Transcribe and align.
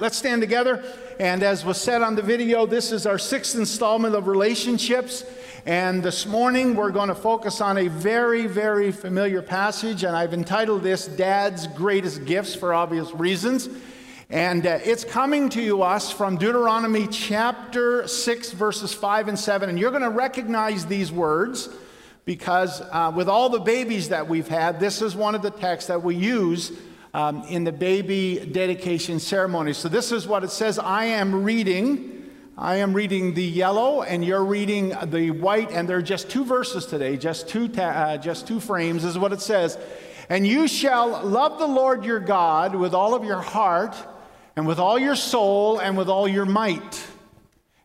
let's 0.00 0.16
stand 0.16 0.40
together. 0.40 0.82
And 1.18 1.42
as 1.42 1.64
was 1.64 1.78
said 1.78 2.00
on 2.02 2.14
the 2.14 2.22
video, 2.22 2.64
this 2.64 2.90
is 2.90 3.06
our 3.06 3.18
sixth 3.18 3.54
installment 3.54 4.14
of 4.14 4.26
relationships. 4.26 5.24
And 5.66 6.02
this 6.02 6.24
morning 6.24 6.74
we're 6.74 6.90
going 6.90 7.10
to 7.10 7.14
focus 7.14 7.60
on 7.60 7.76
a 7.76 7.88
very, 7.88 8.46
very 8.46 8.92
familiar 8.92 9.42
passage. 9.42 10.02
And 10.04 10.16
I've 10.16 10.32
entitled 10.32 10.82
this 10.82 11.06
Dad's 11.06 11.66
Greatest 11.66 12.24
Gifts 12.24 12.54
for 12.54 12.72
obvious 12.72 13.12
reasons. 13.12 13.68
And 14.30 14.66
uh, 14.66 14.78
it's 14.82 15.04
coming 15.04 15.50
to 15.50 15.62
you 15.62 15.82
us 15.82 16.10
from 16.10 16.38
Deuteronomy 16.38 17.06
chapter 17.08 18.08
6, 18.08 18.52
verses 18.52 18.94
5 18.94 19.28
and 19.28 19.38
7. 19.38 19.68
And 19.68 19.78
you're 19.78 19.90
going 19.90 20.02
to 20.02 20.08
recognize 20.08 20.86
these 20.86 21.12
words 21.12 21.68
because 22.24 22.80
uh, 22.80 23.12
with 23.14 23.28
all 23.28 23.50
the 23.50 23.60
babies 23.60 24.08
that 24.10 24.28
we've 24.28 24.48
had, 24.48 24.80
this 24.80 25.02
is 25.02 25.14
one 25.14 25.34
of 25.34 25.42
the 25.42 25.50
texts 25.50 25.88
that 25.88 26.02
we 26.02 26.14
use 26.14 26.72
um, 27.12 27.42
in 27.44 27.64
the 27.64 27.72
baby 27.72 28.38
dedication 28.38 29.18
ceremony. 29.20 29.72
So 29.72 29.88
this 29.88 30.12
is 30.12 30.26
what 30.26 30.44
it 30.44 30.50
says 30.50 30.78
I 30.78 31.06
am 31.06 31.44
reading. 31.44 32.16
I 32.56 32.76
am 32.76 32.92
reading 32.92 33.32
the 33.32 33.42
yellow, 33.42 34.02
and 34.02 34.22
you're 34.22 34.44
reading 34.44 34.94
the 35.06 35.30
white, 35.30 35.70
and 35.72 35.88
there 35.88 35.96
are 35.96 36.02
just 36.02 36.28
two 36.28 36.44
verses 36.44 36.84
today, 36.84 37.16
just 37.16 37.48
two, 37.48 37.68
ta- 37.68 37.82
uh, 37.82 38.16
just 38.18 38.46
two 38.46 38.60
frames. 38.60 39.04
Is 39.04 39.18
what 39.18 39.32
it 39.32 39.40
says. 39.40 39.78
And 40.28 40.46
you 40.46 40.68
shall 40.68 41.24
love 41.24 41.58
the 41.58 41.66
Lord 41.66 42.04
your 42.04 42.20
God 42.20 42.74
with 42.74 42.92
all 42.92 43.14
of 43.14 43.24
your 43.24 43.40
heart, 43.40 43.96
and 44.56 44.66
with 44.66 44.78
all 44.78 44.98
your 44.98 45.16
soul, 45.16 45.78
and 45.78 45.96
with 45.96 46.08
all 46.08 46.28
your 46.28 46.44
might. 46.44 47.06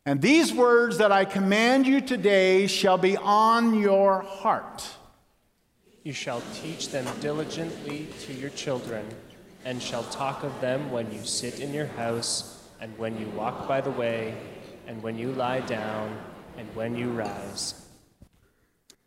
And 0.06 0.22
these 0.22 0.54
words 0.54 0.98
that 0.98 1.12
I 1.12 1.26
command 1.26 1.88
you 1.88 2.02
today 2.02 2.68
shall 2.68 2.98
be 2.98 3.18
on 3.18 3.80
your 3.80 4.22
heart. 4.22 4.88
You 6.06 6.14
shall 6.14 6.44
teach 6.54 6.90
them 6.90 7.08
diligently 7.20 8.08
to 8.28 8.34
your 8.34 8.52
children, 8.52 9.04
and 9.66 9.82
shall 9.82 10.04
talk 10.04 10.44
of 10.44 10.62
them 10.62 10.92
when 10.92 11.12
you 11.12 11.24
sit 11.24 11.60
in 11.60 11.74
your 11.74 11.88
house, 11.88 12.64
and 12.80 12.96
when 13.00 13.20
you 13.20 13.26
walk 13.30 13.68
by 13.68 13.82
the 13.82 13.90
way, 13.90 14.38
and 14.86 15.02
when 15.02 15.18
you 15.18 15.32
lie 15.32 15.62
down, 15.62 16.16
and 16.60 16.68
when 16.76 16.96
you 16.96 17.10
rise. 17.10 17.88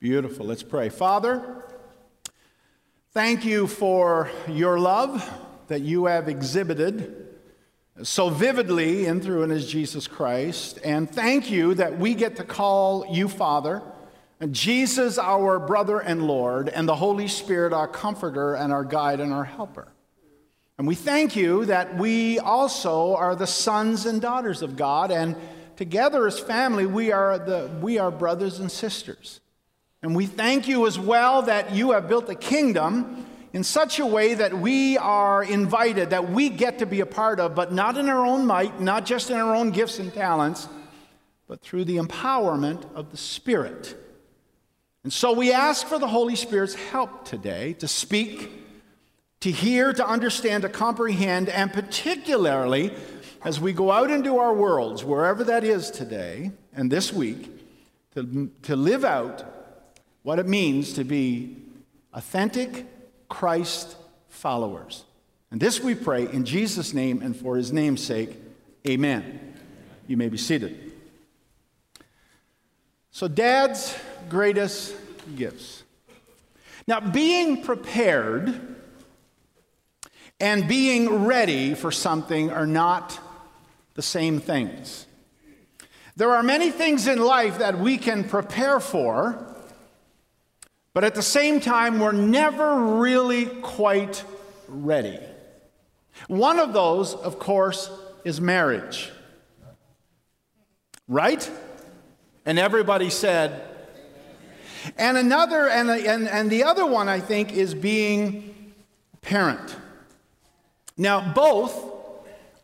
Beautiful. 0.00 0.44
Let's 0.44 0.64
pray. 0.64 0.88
Father, 0.88 1.62
thank 3.12 3.44
you 3.44 3.68
for 3.68 4.28
your 4.48 4.80
love 4.80 5.24
that 5.68 5.82
you 5.82 6.06
have 6.06 6.28
exhibited 6.28 7.28
so 8.02 8.28
vividly 8.28 9.06
in 9.06 9.20
through 9.20 9.44
and 9.44 9.52
as 9.52 9.70
Jesus 9.70 10.08
Christ. 10.08 10.80
And 10.82 11.08
thank 11.08 11.48
you 11.48 11.74
that 11.74 11.96
we 11.96 12.14
get 12.14 12.34
to 12.38 12.44
call 12.44 13.06
you 13.08 13.28
Father, 13.28 13.82
and 14.40 14.54
Jesus 14.54 15.18
our 15.18 15.58
brother 15.58 15.98
and 15.98 16.26
Lord, 16.26 16.68
and 16.68 16.88
the 16.88 16.94
Holy 16.94 17.28
Spirit 17.28 17.72
our 17.72 17.88
comforter 17.88 18.54
and 18.54 18.72
our 18.72 18.84
guide 18.84 19.20
and 19.20 19.32
our 19.32 19.44
helper. 19.44 19.88
And 20.78 20.86
we 20.86 20.94
thank 20.94 21.34
you 21.34 21.64
that 21.64 21.96
we 21.98 22.38
also 22.38 23.16
are 23.16 23.34
the 23.34 23.48
sons 23.48 24.06
and 24.06 24.20
daughters 24.20 24.62
of 24.62 24.76
God, 24.76 25.10
and 25.10 25.34
together 25.76 26.26
as 26.26 26.38
family, 26.38 26.86
we 26.86 27.10
are, 27.10 27.38
the, 27.38 27.70
we 27.80 27.98
are 27.98 28.12
brothers 28.12 28.60
and 28.60 28.70
sisters. 28.70 29.40
And 30.02 30.14
we 30.14 30.26
thank 30.26 30.68
you 30.68 30.86
as 30.86 30.98
well 30.98 31.42
that 31.42 31.74
you 31.74 31.90
have 31.90 32.08
built 32.08 32.28
a 32.30 32.36
kingdom 32.36 33.26
in 33.52 33.64
such 33.64 33.98
a 33.98 34.06
way 34.06 34.34
that 34.34 34.56
we 34.56 34.96
are 34.98 35.42
invited, 35.42 36.10
that 36.10 36.30
we 36.30 36.48
get 36.48 36.78
to 36.78 36.86
be 36.86 37.00
a 37.00 37.06
part 37.06 37.40
of, 37.40 37.56
but 37.56 37.72
not 37.72 37.96
in 37.96 38.08
our 38.08 38.24
own 38.24 38.46
might, 38.46 38.80
not 38.80 39.04
just 39.04 39.30
in 39.30 39.36
our 39.36 39.56
own 39.56 39.70
gifts 39.72 39.98
and 39.98 40.14
talents, 40.14 40.68
but 41.48 41.60
through 41.60 41.84
the 41.84 41.96
empowerment 41.96 42.84
of 42.94 43.10
the 43.10 43.16
Spirit. 43.16 43.96
And 45.04 45.12
so 45.12 45.32
we 45.32 45.52
ask 45.52 45.86
for 45.86 45.98
the 45.98 46.08
Holy 46.08 46.36
Spirit's 46.36 46.74
help 46.74 47.24
today 47.24 47.72
to 47.74 47.88
speak, 47.88 48.50
to 49.40 49.50
hear, 49.50 49.92
to 49.92 50.06
understand, 50.06 50.62
to 50.62 50.68
comprehend, 50.68 51.48
and 51.48 51.72
particularly 51.72 52.92
as 53.44 53.60
we 53.60 53.72
go 53.72 53.92
out 53.92 54.10
into 54.10 54.38
our 54.38 54.52
worlds, 54.52 55.04
wherever 55.04 55.44
that 55.44 55.62
is 55.64 55.90
today 55.90 56.50
and 56.74 56.90
this 56.90 57.12
week, 57.12 57.48
to, 58.14 58.50
to 58.62 58.74
live 58.74 59.04
out 59.04 59.44
what 60.22 60.38
it 60.38 60.46
means 60.46 60.94
to 60.94 61.04
be 61.04 61.56
authentic 62.12 62.86
Christ 63.28 63.96
followers. 64.28 65.04
And 65.50 65.60
this 65.60 65.80
we 65.80 65.94
pray 65.94 66.30
in 66.30 66.44
Jesus' 66.44 66.92
name 66.92 67.22
and 67.22 67.34
for 67.36 67.56
his 67.56 67.72
name's 67.72 68.02
sake. 68.02 68.36
Amen. 68.86 69.54
You 70.06 70.16
may 70.16 70.28
be 70.28 70.36
seated. 70.38 70.87
So, 73.18 73.26
dad's 73.26 73.98
greatest 74.28 74.94
gifts. 75.34 75.82
Now, 76.86 77.00
being 77.00 77.64
prepared 77.64 78.76
and 80.38 80.68
being 80.68 81.24
ready 81.24 81.74
for 81.74 81.90
something 81.90 82.52
are 82.52 82.64
not 82.64 83.18
the 83.94 84.02
same 84.02 84.38
things. 84.38 85.08
There 86.14 86.30
are 86.30 86.44
many 86.44 86.70
things 86.70 87.08
in 87.08 87.18
life 87.18 87.58
that 87.58 87.80
we 87.80 87.98
can 87.98 88.22
prepare 88.22 88.78
for 88.78 89.56
but 90.94 91.02
at 91.02 91.16
the 91.16 91.22
same 91.22 91.58
time, 91.58 91.98
we're 91.98 92.12
never 92.12 92.98
really 92.98 93.46
quite 93.46 94.22
ready. 94.68 95.18
One 96.28 96.60
of 96.60 96.72
those, 96.72 97.14
of 97.14 97.40
course, 97.40 97.90
is 98.24 98.40
marriage. 98.40 99.10
Right? 101.08 101.50
And 102.48 102.58
everybody 102.58 103.10
said, 103.10 103.60
and 104.96 105.18
another, 105.18 105.68
and, 105.68 105.90
and, 105.90 106.26
and 106.26 106.48
the 106.48 106.64
other 106.64 106.86
one, 106.86 107.06
I 107.06 107.20
think, 107.20 107.52
is 107.52 107.74
being 107.74 108.72
parent. 109.20 109.76
Now, 110.96 111.34
both 111.34 111.78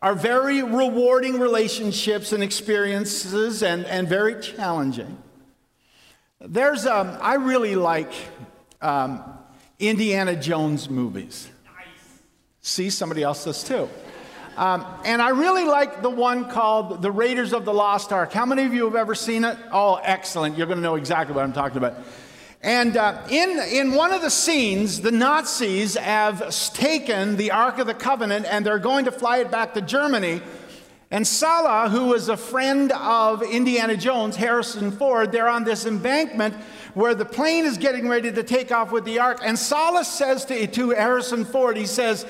are 0.01 0.15
very 0.15 0.63
rewarding 0.63 1.39
relationships 1.39 2.31
and 2.31 2.41
experiences 2.41 3.61
and, 3.61 3.85
and 3.85 4.09
very 4.09 4.41
challenging. 4.41 5.19
There's, 6.41 6.87
um, 6.87 7.15
I 7.21 7.35
really 7.35 7.75
like 7.75 8.11
um, 8.81 9.23
Indiana 9.77 10.35
Jones 10.35 10.89
movies. 10.89 11.47
Nice. 11.63 11.85
See, 12.61 12.89
somebody 12.89 13.21
else 13.21 13.45
does 13.45 13.63
too. 13.63 13.87
Um, 14.57 14.85
and 15.03 15.21
I 15.21 15.29
really 15.29 15.65
like 15.65 16.01
the 16.01 16.09
one 16.09 16.49
called 16.49 17.01
The 17.01 17.11
Raiders 17.11 17.51
of 17.51 17.65
the 17.65 17.73
Lost 17.73 18.13
Ark. 18.13 18.31
How 18.31 18.45
many 18.45 18.63
of 18.63 18.73
you 18.73 18.85
have 18.85 18.95
ever 18.95 19.13
seen 19.13 19.43
it? 19.43 19.57
Oh, 19.69 19.95
excellent. 19.95 20.57
You're 20.57 20.67
going 20.67 20.77
to 20.77 20.83
know 20.83 20.95
exactly 20.95 21.35
what 21.35 21.43
I'm 21.43 21.51
talking 21.51 21.77
about. 21.77 21.95
And 22.61 22.95
uh, 22.95 23.21
in, 23.29 23.59
in 23.59 23.93
one 23.93 24.13
of 24.13 24.21
the 24.21 24.29
scenes, 24.29 25.01
the 25.01 25.11
Nazis 25.11 25.95
have 25.95 26.55
taken 26.73 27.35
the 27.35 27.51
Ark 27.51 27.79
of 27.79 27.87
the 27.87 27.93
Covenant 27.93 28.45
and 28.49 28.65
they're 28.65 28.79
going 28.79 29.05
to 29.05 29.11
fly 29.11 29.39
it 29.39 29.51
back 29.51 29.73
to 29.73 29.81
Germany. 29.81 30.41
And 31.11 31.27
Sallah, 31.27 31.89
who 31.89 32.05
was 32.07 32.29
a 32.29 32.37
friend 32.37 32.93
of 32.93 33.43
Indiana 33.43 33.97
Jones, 33.97 34.37
Harrison 34.37 34.89
Ford, 34.89 35.31
they're 35.33 35.49
on 35.49 35.65
this 35.65 35.85
embankment 35.85 36.55
where 36.93 37.13
the 37.13 37.25
plane 37.25 37.65
is 37.65 37.77
getting 37.77 38.07
ready 38.07 38.31
to 38.31 38.41
take 38.41 38.71
off 38.71 38.91
with 38.91 39.03
the 39.03 39.19
ark. 39.19 39.39
And 39.43 39.59
Sallah 39.59 40.05
says 40.05 40.45
to, 40.45 40.65
to 40.65 40.89
Harrison 40.91 41.43
Ford, 41.43 41.75
he 41.77 41.85
says, 41.85 42.25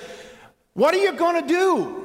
What 0.73 0.93
are 0.93 0.97
you 0.97 1.13
going 1.13 1.41
to 1.41 1.47
do? 1.47 2.04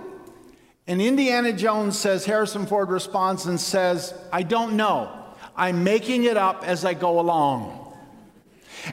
And 0.91 1.01
Indiana 1.01 1.53
Jones 1.53 1.97
says, 1.97 2.25
Harrison 2.25 2.67
Ford 2.67 2.91
responds 2.91 3.47
and 3.47 3.61
says, 3.61 4.13
I 4.33 4.43
don't 4.43 4.75
know. 4.75 5.09
I'm 5.55 5.85
making 5.85 6.25
it 6.25 6.37
up 6.37 6.65
as 6.67 6.85
I 6.85 6.95
go 6.95 7.21
along. 7.21 7.95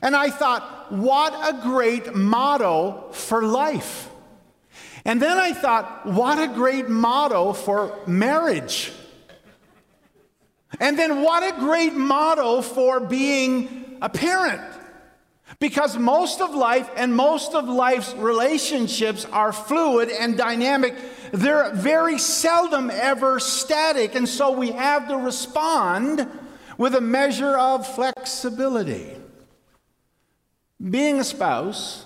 And 0.03 0.15
I 0.15 0.29
thought, 0.29 0.91
what 0.91 1.33
a 1.33 1.59
great 1.63 2.13
motto 2.13 3.09
for 3.13 3.41
life. 3.41 4.11
And 5.05 5.19
then 5.19 5.39
I 5.39 5.53
thought, 5.53 6.05
what 6.05 6.37
a 6.37 6.53
great 6.53 6.87
motto 6.87 7.53
for 7.53 7.97
marriage. 8.05 8.91
And 10.79 10.99
then 10.99 11.23
what 11.23 11.41
a 11.41 11.59
great 11.59 11.95
motto 11.95 12.61
for 12.61 12.99
being 12.99 13.97
a 14.03 14.09
parent. 14.09 14.61
Because 15.57 15.97
most 15.97 16.41
of 16.41 16.53
life 16.53 16.91
and 16.95 17.15
most 17.15 17.55
of 17.55 17.67
life's 17.67 18.13
relationships 18.13 19.25
are 19.25 19.51
fluid 19.51 20.09
and 20.09 20.37
dynamic. 20.37 20.93
They're 21.31 21.73
very 21.73 22.17
seldom 22.17 22.89
ever 22.89 23.39
static. 23.39 24.15
And 24.15 24.27
so 24.27 24.51
we 24.51 24.71
have 24.71 25.07
to 25.09 25.17
respond 25.17 26.27
with 26.77 26.95
a 26.95 27.01
measure 27.01 27.57
of 27.57 27.87
flexibility. 27.87 29.15
Being 30.89 31.19
a 31.19 31.23
spouse 31.23 32.05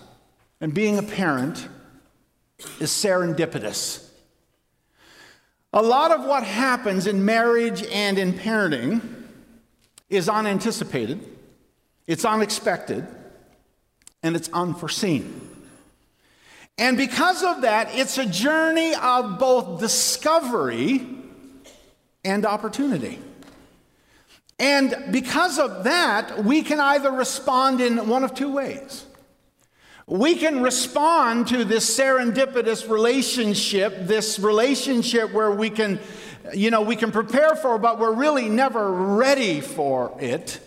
and 0.60 0.74
being 0.74 0.98
a 0.98 1.04
parent 1.04 1.68
is 2.80 2.90
serendipitous. 2.90 4.08
A 5.74 5.82
lot 5.82 6.12
of 6.12 6.26
what 6.26 6.44
happens 6.44 7.08
in 7.08 7.24
marriage 7.24 7.84
and 7.84 8.20
in 8.20 8.34
parenting 8.34 9.02
is 10.10 10.28
unanticipated, 10.28 11.26
it's 12.08 12.26
unexpected, 12.26 13.08
and 14.22 14.36
it's 14.36 14.50
unforeseen. 14.50 15.51
And 16.82 16.98
because 16.98 17.44
of 17.44 17.62
that, 17.62 17.94
it's 17.94 18.18
a 18.18 18.26
journey 18.26 18.96
of 18.96 19.38
both 19.38 19.80
discovery 19.80 21.08
and 22.26 22.44
opportunity. 22.44 23.20
And 24.58 24.96
because 25.12 25.60
of 25.60 25.84
that, 25.84 26.44
we 26.44 26.64
can 26.64 26.80
either 26.80 27.12
respond 27.12 27.82
in 27.82 28.08
one 28.08 28.24
of 28.24 28.34
two 28.34 28.52
ways. 28.52 29.06
We 30.08 30.34
can 30.34 30.64
respond 30.64 31.50
to 31.50 31.64
this 31.66 32.00
serendipitous 32.00 32.90
relationship, 32.90 34.08
this 34.08 34.40
relationship 34.40 35.32
where 35.34 35.52
we 35.52 35.70
can, 35.70 36.00
you 36.52 36.72
know, 36.72 36.82
we 36.82 36.96
can 36.96 37.12
prepare 37.12 37.56
for, 37.56 37.78
but 37.78 38.00
we're 38.00 38.16
really 38.16 38.50
never 38.50 38.92
ready 38.92 39.62
for 39.62 40.18
it. 40.20 40.60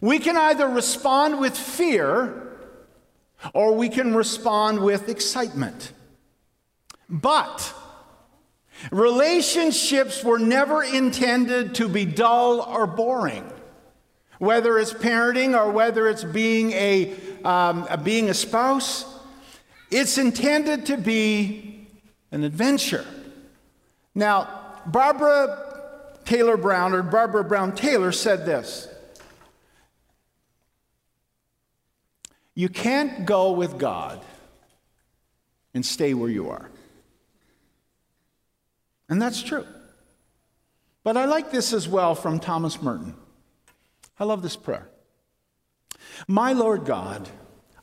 We 0.00 0.20
can 0.20 0.36
either 0.36 0.68
respond 0.68 1.40
with 1.40 1.58
fear 1.58 2.47
or 3.54 3.74
we 3.74 3.88
can 3.88 4.14
respond 4.14 4.80
with 4.80 5.08
excitement. 5.08 5.92
But 7.08 7.74
relationships 8.90 10.22
were 10.22 10.38
never 10.38 10.82
intended 10.82 11.74
to 11.76 11.88
be 11.88 12.04
dull 12.04 12.60
or 12.60 12.86
boring. 12.86 13.50
Whether 14.38 14.78
it's 14.78 14.92
parenting 14.92 15.58
or 15.58 15.70
whether 15.72 16.08
it's 16.08 16.24
being 16.24 16.72
a, 16.72 17.14
um, 17.44 17.88
being 18.04 18.28
a 18.30 18.34
spouse, 18.34 19.04
it's 19.90 20.18
intended 20.18 20.86
to 20.86 20.96
be 20.96 21.88
an 22.30 22.44
adventure. 22.44 23.04
Now, 24.14 24.82
Barbara 24.86 25.64
Taylor 26.24 26.56
Brown, 26.56 26.92
or 26.92 27.02
Barbara 27.02 27.42
Brown 27.42 27.74
Taylor, 27.74 28.12
said 28.12 28.44
this 28.44 28.88
You 32.58 32.68
can't 32.68 33.24
go 33.24 33.52
with 33.52 33.78
God 33.78 34.20
and 35.74 35.86
stay 35.86 36.12
where 36.12 36.28
you 36.28 36.50
are. 36.50 36.68
And 39.08 39.22
that's 39.22 39.40
true. 39.40 39.64
But 41.04 41.16
I 41.16 41.26
like 41.26 41.52
this 41.52 41.72
as 41.72 41.86
well 41.86 42.16
from 42.16 42.40
Thomas 42.40 42.82
Merton. 42.82 43.14
I 44.18 44.24
love 44.24 44.42
this 44.42 44.56
prayer. 44.56 44.88
My 46.26 46.52
Lord 46.52 46.84
God, 46.84 47.28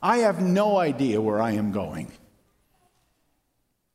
I 0.02 0.18
have 0.18 0.42
no 0.42 0.76
idea 0.76 1.22
where 1.22 1.40
I 1.40 1.52
am 1.52 1.72
going. 1.72 2.12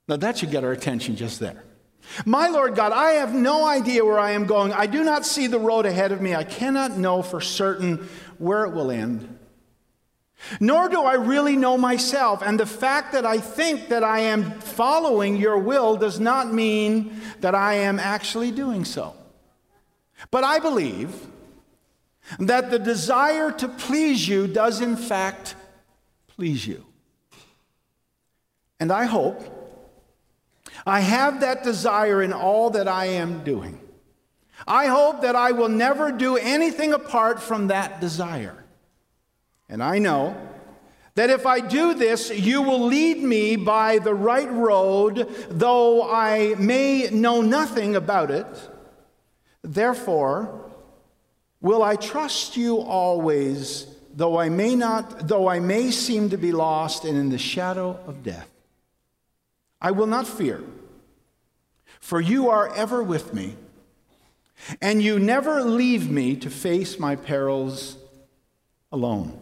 Now 0.08 0.16
that 0.16 0.40
should 0.40 0.50
get 0.50 0.64
our 0.64 0.72
attention 0.72 1.16
just 1.16 1.40
there. 1.40 1.64
My 2.26 2.48
Lord 2.48 2.74
God, 2.74 2.92
I 2.92 3.12
have 3.12 3.36
no 3.36 3.68
idea 3.68 4.04
where 4.04 4.18
I 4.18 4.32
am 4.32 4.48
going. 4.48 4.74
I 4.74 4.88
do 4.88 5.04
not 5.04 5.28
see 5.28 5.46
the 5.46 5.60
road 5.60 5.86
ahead 5.86 6.12
of 6.12 6.22
me. 6.22 6.34
I 6.34 6.44
cannot 6.44 6.98
know 6.98 7.22
for 7.22 7.40
certain 7.40 8.10
where 8.40 8.66
it 8.66 8.72
will 8.72 8.90
end. 8.90 9.38
Nor 10.60 10.90
do 10.90 11.02
I 11.04 11.14
really 11.14 11.56
know 11.56 11.78
myself. 11.78 12.42
And 12.42 12.60
the 12.60 12.66
fact 12.66 13.14
that 13.14 13.26
I 13.26 13.38
think 13.38 13.90
that 13.90 14.04
I 14.04 14.20
am 14.20 14.60
following 14.60 15.38
your 15.38 15.58
will 15.58 15.96
does 15.96 16.20
not 16.20 16.54
mean 16.54 17.22
that 17.42 17.56
I 17.56 17.76
am 17.76 18.00
actually 18.00 18.52
doing 18.52 18.86
so. 18.86 19.16
But 20.30 20.44
I 20.44 20.60
believe 20.60 21.16
that 22.40 22.72
the 22.72 22.80
desire 22.80 23.52
to 23.52 23.68
please 23.68 24.28
you 24.28 24.48
does, 24.48 24.82
in 24.82 24.96
fact, 24.96 25.56
please 26.28 26.66
you. 26.66 26.86
And 28.80 28.92
I 28.92 29.06
hope 29.06 29.62
I 30.86 31.02
have 31.02 31.42
that 31.42 31.64
desire 31.64 32.22
in 32.22 32.34
all 32.34 32.72
that 32.72 32.88
I 32.88 33.06
am 33.06 33.44
doing. 33.44 33.80
I 34.68 34.88
hope 34.88 35.22
that 35.22 35.36
I 35.36 35.52
will 35.52 35.70
never 35.70 36.12
do 36.12 36.38
anything 36.38 36.94
apart 36.94 37.42
from 37.42 37.68
that 37.68 38.00
desire. 38.00 38.61
And 39.72 39.82
I 39.82 40.00
know 40.00 40.36
that 41.16 41.30
if 41.30 41.46
I 41.46 41.62
do 41.62 41.94
this, 41.94 42.30
you 42.30 42.62
will 42.62 42.86
lead 42.86 43.24
me 43.24 43.56
by 43.56 44.00
the 44.00 44.14
right 44.14 44.52
road, 44.52 45.28
though 45.50 46.10
I 46.10 46.56
may 46.60 47.10
know 47.10 47.42
nothing 47.42 47.96
about 47.96 48.32
it. 48.32 48.46
Therefore, 49.62 50.70
will 51.62 51.84
I 51.84 51.96
trust 51.96 52.58
you 52.58 52.80
always, 52.80 53.88
though 54.14 54.38
I 54.38 54.50
may 54.50 54.76
not, 54.76 55.30
though 55.30 55.48
I 55.48 55.62
may 55.62 55.90
seem 55.92 56.30
to 56.32 56.38
be 56.38 56.52
lost 56.52 57.06
and 57.06 57.18
in 57.18 57.30
the 57.30 57.38
shadow 57.38 57.98
of 58.08 58.24
death. 58.24 58.50
I 59.82 59.92
will 59.92 60.08
not 60.08 60.28
fear, 60.28 60.62
for 62.02 62.20
you 62.20 62.50
are 62.50 62.76
ever 62.76 63.02
with 63.02 63.34
me, 63.34 63.56
and 64.82 65.02
you 65.02 65.18
never 65.18 65.64
leave 65.64 66.12
me 66.12 66.36
to 66.36 66.50
face 66.50 67.00
my 67.00 67.16
perils 67.16 67.98
alone. 68.92 69.40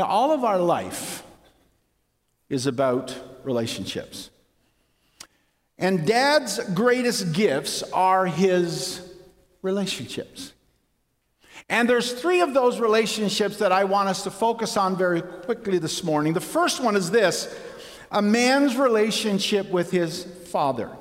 Now, 0.00 0.06
all 0.06 0.32
of 0.32 0.44
our 0.44 0.58
life 0.58 1.24
is 2.48 2.66
about 2.66 3.14
relationships. 3.44 4.30
And 5.76 6.06
dad's 6.06 6.58
greatest 6.72 7.34
gifts 7.34 7.82
are 7.92 8.24
his 8.24 9.02
relationships. 9.60 10.54
And 11.68 11.86
there's 11.86 12.14
three 12.14 12.40
of 12.40 12.54
those 12.54 12.80
relationships 12.80 13.58
that 13.58 13.72
I 13.72 13.84
want 13.84 14.08
us 14.08 14.22
to 14.22 14.30
focus 14.30 14.78
on 14.78 14.96
very 14.96 15.20
quickly 15.20 15.76
this 15.76 16.02
morning. 16.02 16.32
The 16.32 16.40
first 16.40 16.82
one 16.82 16.96
is 16.96 17.10
this 17.10 17.54
a 18.10 18.22
man's 18.22 18.76
relationship 18.76 19.70
with 19.70 19.90
his 19.90 20.24
father. 20.46 20.96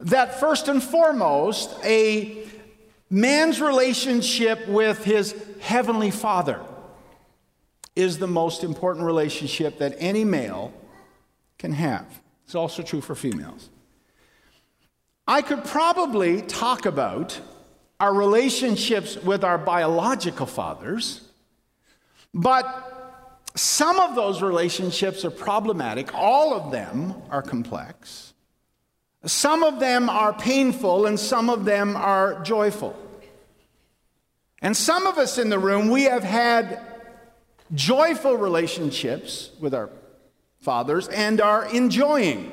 That 0.00 0.38
first 0.38 0.68
and 0.68 0.82
foremost, 0.82 1.74
a 1.82 2.46
man's 3.08 3.58
relationship 3.58 4.68
with 4.68 5.02
his 5.02 5.34
heavenly 5.60 6.10
father 6.10 6.60
is 7.96 8.18
the 8.18 8.26
most 8.26 8.62
important 8.62 9.06
relationship 9.06 9.78
that 9.78 9.96
any 9.98 10.24
male 10.24 10.72
can 11.58 11.72
have. 11.72 12.06
It's 12.44 12.54
also 12.54 12.82
true 12.82 13.00
for 13.00 13.14
females. 13.14 13.70
I 15.26 15.42
could 15.42 15.64
probably 15.64 16.42
talk 16.42 16.86
about 16.86 17.40
our 17.98 18.14
relationships 18.14 19.16
with 19.16 19.42
our 19.42 19.58
biological 19.58 20.46
fathers, 20.46 21.22
but 22.32 22.92
some 23.56 23.98
of 23.98 24.14
those 24.14 24.42
relationships 24.42 25.24
are 25.24 25.30
problematic. 25.30 26.14
All 26.14 26.54
of 26.54 26.70
them 26.70 27.14
are 27.30 27.42
complex. 27.42 28.34
Some 29.24 29.64
of 29.64 29.80
them 29.80 30.10
are 30.10 30.34
painful, 30.34 31.06
and 31.06 31.18
some 31.18 31.48
of 31.48 31.64
them 31.64 31.96
are 31.96 32.42
joyful. 32.42 32.94
And 34.62 34.76
some 34.76 35.06
of 35.06 35.18
us 35.18 35.38
in 35.38 35.48
the 35.48 35.58
room, 35.58 35.90
we 35.90 36.04
have 36.04 36.22
had 36.22 36.80
joyful 37.74 38.36
relationships 38.36 39.50
with 39.60 39.74
our 39.74 39.90
fathers 40.60 41.08
and 41.08 41.40
are 41.40 41.64
enjoying 41.66 42.52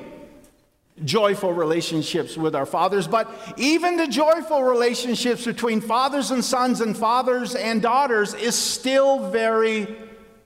joyful 1.04 1.54
relationships 1.54 2.38
with 2.38 2.56
our 2.56 2.66
fathers. 2.66 3.08
But 3.08 3.30
even 3.58 3.98
the 3.98 4.08
joyful 4.08 4.64
relationships 4.64 5.46
between 5.46 5.82
fathers 5.82 6.32
and 6.32 6.44
sons 6.44 6.82
and 6.82 6.96
fathers 6.96 7.56
and 7.56 7.82
daughters 7.82 8.34
is 8.34 8.56
still 8.56 9.30
very 9.32 9.96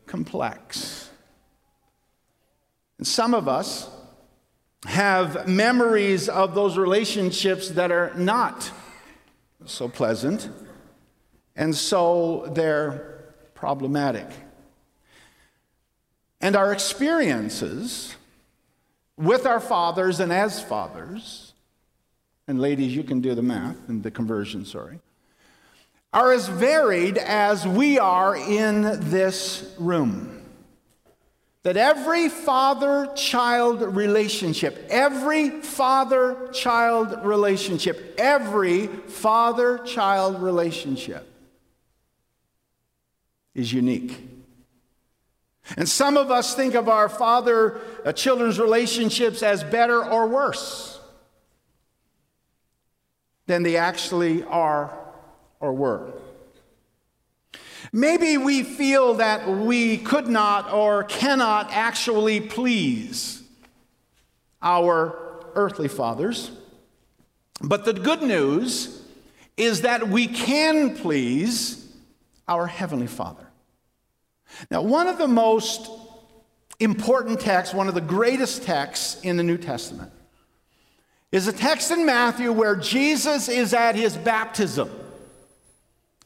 complex. 0.06 1.10
And 2.98 3.06
some 3.06 3.34
of 3.34 3.48
us 3.48 3.90
have 4.86 5.48
memories 5.48 6.30
of 6.30 6.56
those 6.56 6.78
relationships 6.78 7.70
that 7.70 7.92
are 7.92 8.14
not 8.16 8.72
so 9.66 9.90
pleasant, 9.90 10.50
and 11.56 11.76
so 11.76 12.50
they're 12.54 13.34
problematic. 13.54 14.28
And 16.40 16.56
our 16.56 16.72
experiences 16.72 18.16
with 19.18 19.46
our 19.46 19.60
fathers 19.60 20.20
and 20.20 20.32
as 20.32 20.62
fathers, 20.62 21.54
and 22.48 22.62
ladies, 22.62 22.96
you 22.96 23.04
can 23.04 23.20
do 23.20 23.36
the 23.36 23.42
math 23.42 23.90
and 23.90 24.04
the 24.04 24.12
conversion, 24.12 24.64
sorry, 24.64 25.00
are 26.14 26.32
as 26.32 26.48
varied 26.48 27.18
as 27.18 27.68
we 27.68 28.00
are 28.00 28.36
in 28.36 28.84
this 29.10 29.76
room. 29.78 30.34
That 31.64 31.76
every 31.76 32.30
father 32.30 33.12
child 33.16 33.82
relationship, 33.82 34.88
every 34.90 35.50
father 35.50 36.50
child 36.54 37.26
relationship, 37.26 38.16
every 38.18 38.88
father 38.88 39.80
child 39.80 40.42
relationship 40.42 41.30
is 43.54 43.74
unique. 43.74 44.37
And 45.76 45.88
some 45.90 46.16
of 46.16 46.32
us 46.32 46.56
think 46.56 46.76
of 46.76 46.88
our 46.88 47.10
father 47.10 47.82
uh, 48.06 48.14
children's 48.14 48.60
relationships 48.60 49.44
as 49.44 49.64
better 49.64 50.04
or 50.04 50.28
worse 50.28 51.00
than 53.48 53.64
they 53.64 53.76
actually 53.76 54.44
are 54.44 54.98
or 55.60 55.74
were. 55.74 56.14
Maybe 57.92 58.38
we 58.38 58.64
feel 58.64 59.16
that 59.16 59.48
we 59.48 59.98
could 59.98 60.28
not 60.28 60.72
or 60.72 61.04
cannot 61.04 61.72
actually 61.72 62.42
please 62.42 63.44
our 64.62 65.46
earthly 65.56 65.88
fathers. 65.88 66.52
But 67.62 67.86
the 67.86 67.94
good 67.94 68.22
news 68.22 69.02
is 69.56 69.82
that 69.82 70.08
we 70.08 70.28
can 70.28 70.96
please 70.96 71.92
our 72.48 72.68
heavenly 72.68 73.08
Father. 73.08 73.47
Now, 74.72 74.82
one 74.82 75.08
of 75.08 75.18
the 75.18 75.28
most 75.28 75.90
important 76.80 77.40
texts, 77.40 77.74
one 77.74 77.88
of 77.88 77.94
the 77.94 78.02
greatest 78.02 78.64
texts 78.64 79.22
in 79.22 79.38
the 79.38 79.44
New 79.44 79.58
Testament, 79.58 80.12
is 81.32 81.48
a 81.48 81.54
text 81.54 81.92
in 81.92 82.06
Matthew 82.06 82.52
where 82.52 82.76
Jesus 82.76 83.50
is 83.50 83.74
at 83.74 83.96
his 83.96 84.16
baptism. 84.16 84.90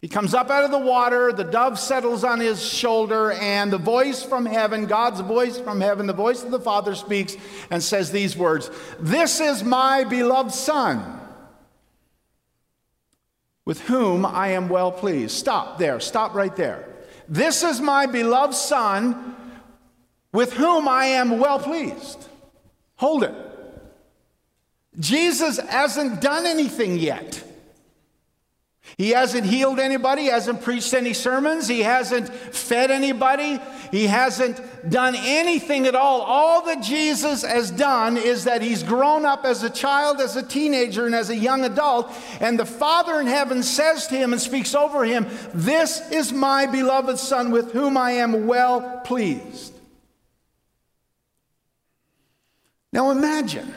He 0.01 0.07
comes 0.07 0.33
up 0.33 0.49
out 0.49 0.63
of 0.63 0.71
the 0.71 0.79
water, 0.79 1.31
the 1.31 1.43
dove 1.43 1.79
settles 1.79 2.23
on 2.23 2.39
his 2.39 2.65
shoulder, 2.65 3.33
and 3.33 3.71
the 3.71 3.77
voice 3.77 4.23
from 4.23 4.47
heaven, 4.47 4.87
God's 4.87 5.19
voice 5.19 5.59
from 5.59 5.79
heaven, 5.79 6.07
the 6.07 6.13
voice 6.13 6.43
of 6.43 6.49
the 6.49 6.59
Father 6.59 6.95
speaks 6.95 7.37
and 7.69 7.83
says 7.83 8.11
these 8.11 8.35
words 8.35 8.71
This 8.99 9.39
is 9.39 9.63
my 9.63 10.03
beloved 10.03 10.53
Son, 10.53 11.19
with 13.63 13.81
whom 13.81 14.25
I 14.25 14.49
am 14.49 14.69
well 14.69 14.91
pleased. 14.91 15.37
Stop 15.37 15.77
there, 15.77 15.99
stop 15.99 16.33
right 16.33 16.55
there. 16.55 16.90
This 17.27 17.63
is 17.63 17.79
my 17.79 18.05
beloved 18.05 18.53
Son, 18.53 19.35
with 20.31 20.53
whom 20.53 20.87
I 20.87 21.05
am 21.05 21.39
well 21.39 21.59
pleased. 21.59 22.27
Hold 22.95 23.23
it. 23.23 23.35
Jesus 24.99 25.57
hasn't 25.57 26.21
done 26.21 26.45
anything 26.45 26.97
yet. 26.97 27.40
He 28.97 29.11
hasn't 29.11 29.45
healed 29.45 29.79
anybody, 29.79 30.25
hasn't 30.25 30.63
preached 30.63 30.93
any 30.93 31.13
sermons, 31.13 31.67
he 31.67 31.81
hasn't 31.81 32.29
fed 32.29 32.91
anybody, 32.91 33.59
he 33.91 34.07
hasn't 34.07 34.59
done 34.89 35.15
anything 35.15 35.85
at 35.85 35.95
all. 35.95 36.21
All 36.21 36.65
that 36.65 36.81
Jesus 36.81 37.43
has 37.43 37.71
done 37.71 38.17
is 38.17 38.45
that 38.45 38.61
he's 38.61 38.83
grown 38.83 39.25
up 39.25 39.45
as 39.45 39.63
a 39.63 39.69
child, 39.69 40.19
as 40.19 40.35
a 40.35 40.43
teenager, 40.43 41.05
and 41.05 41.15
as 41.15 41.29
a 41.29 41.35
young 41.35 41.63
adult. 41.63 42.11
And 42.39 42.59
the 42.59 42.65
Father 42.65 43.19
in 43.19 43.27
heaven 43.27 43.63
says 43.63 44.07
to 44.07 44.15
him 44.15 44.33
and 44.33 44.41
speaks 44.41 44.73
over 44.75 45.05
him, 45.05 45.27
This 45.53 46.11
is 46.11 46.33
my 46.33 46.65
beloved 46.65 47.17
Son 47.17 47.51
with 47.51 47.71
whom 47.71 47.97
I 47.97 48.11
am 48.13 48.47
well 48.47 49.01
pleased. 49.05 49.73
Now 52.91 53.11
imagine 53.11 53.73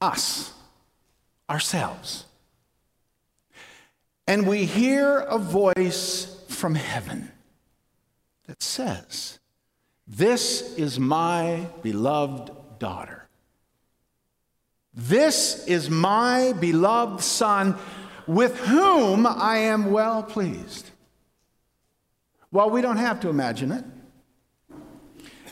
us, 0.00 0.52
ourselves 1.48 2.26
and 4.30 4.46
we 4.46 4.64
hear 4.64 5.18
a 5.18 5.38
voice 5.38 6.40
from 6.46 6.76
heaven 6.76 7.32
that 8.46 8.62
says, 8.62 9.40
This 10.06 10.76
is 10.76 11.00
my 11.00 11.66
beloved 11.82 12.52
daughter. 12.78 13.26
This 14.94 15.66
is 15.66 15.90
my 15.90 16.52
beloved 16.60 17.24
son 17.24 17.76
with 18.28 18.56
whom 18.56 19.26
I 19.26 19.56
am 19.56 19.90
well 19.90 20.22
pleased. 20.22 20.88
Well, 22.52 22.70
we 22.70 22.82
don't 22.82 22.98
have 22.98 23.18
to 23.20 23.30
imagine 23.30 23.72
it 23.72 23.84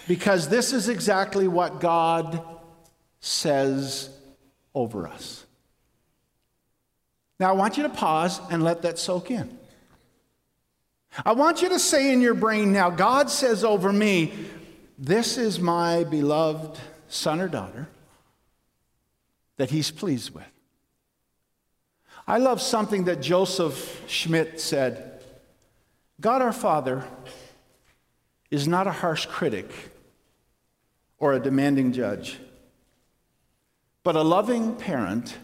because 0.07 0.49
this 0.49 0.73
is 0.73 0.89
exactly 0.89 1.49
what 1.49 1.81
God 1.81 2.41
says 3.19 4.09
over 4.73 5.09
us. 5.09 5.48
Now, 7.39 7.51
I 7.51 7.53
want 7.53 7.77
you 7.77 7.85
to 7.85 7.89
pause 7.89 8.41
and 8.51 8.63
let 8.65 8.83
that 8.83 8.99
soak 8.99 9.31
in. 9.31 9.59
I 11.25 11.33
want 11.33 11.63
you 11.63 11.69
to 11.71 11.79
say 11.79 12.13
in 12.13 12.21
your 12.21 12.35
brain 12.35 12.73
now, 12.73 12.91
God 12.91 13.31
says 13.31 13.65
over 13.65 13.93
me, 13.93 14.33
This 14.99 15.39
is 15.39 15.59
my 15.61 16.05
beloved 16.05 16.79
son 17.09 17.41
or 17.41 17.49
daughter 17.49 17.89
that 19.57 19.71
he's 19.71 19.91
pleased 19.91 20.35
with. 20.35 20.45
I 22.27 22.39
love 22.39 22.61
something 22.61 23.05
that 23.05 23.23
Joseph 23.23 24.03
Schmidt 24.07 24.61
said 24.61 25.23
God 26.21 26.43
our 26.43 26.53
Father 26.53 27.05
is 28.51 28.67
not 28.67 28.87
a 28.87 28.93
harsh 28.93 29.27
critic 29.27 29.71
or 31.19 31.33
a 31.33 31.41
demanding 31.41 31.93
judge, 31.93 32.39
but 34.03 34.17
a 34.17 34.23
loving 34.23 34.75
parent 34.75 35.37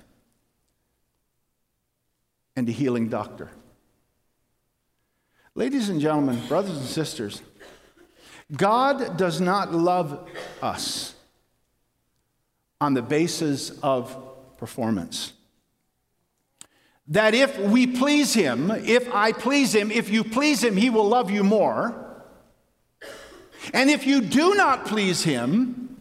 and 2.57 2.69
a 2.69 2.73
healing 2.73 3.09
doctor. 3.09 3.51
Ladies 5.55 5.89
and 5.89 6.01
gentlemen, 6.01 6.41
brothers 6.49 6.77
and 6.77 6.87
sisters, 6.87 7.43
God 8.57 9.17
does 9.17 9.41
not 9.41 9.73
love 9.73 10.29
us 10.61 11.15
on 12.81 12.95
the 12.95 13.03
basis 13.03 13.71
of 13.83 14.17
performance. 14.59 15.33
That 17.09 17.35
if 17.35 17.59
we 17.59 17.87
please 17.87 18.35
Him, 18.35 18.71
if 18.71 19.13
I 19.13 19.33
please 19.33 19.75
Him, 19.75 19.91
if 19.91 20.11
you 20.11 20.25
please 20.25 20.63
Him, 20.63 20.77
He 20.77 20.91
will 20.91 21.09
love 21.09 21.31
you 21.31 21.45
more. 21.45 22.01
And 23.73 23.91
if 23.91 24.07
you 24.07 24.21
do 24.21 24.55
not 24.55 24.87
please 24.87 25.23
Him, 25.23 25.97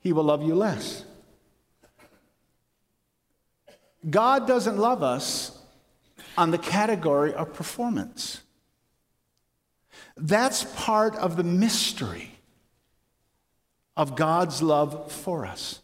He 0.00 0.12
will 0.12 0.24
love 0.24 0.42
you 0.42 0.54
less. 0.54 1.04
God 4.08 4.46
doesn't 4.46 4.78
love 4.78 5.02
us 5.02 5.55
on 6.36 6.50
the 6.50 6.58
category 6.58 7.32
of 7.34 7.52
performance. 7.54 8.42
That's 10.16 10.64
part 10.76 11.14
of 11.16 11.36
the 11.36 11.44
mystery 11.44 12.32
of 13.96 14.16
God's 14.16 14.62
love 14.62 15.10
for 15.10 15.46
us. 15.46 15.80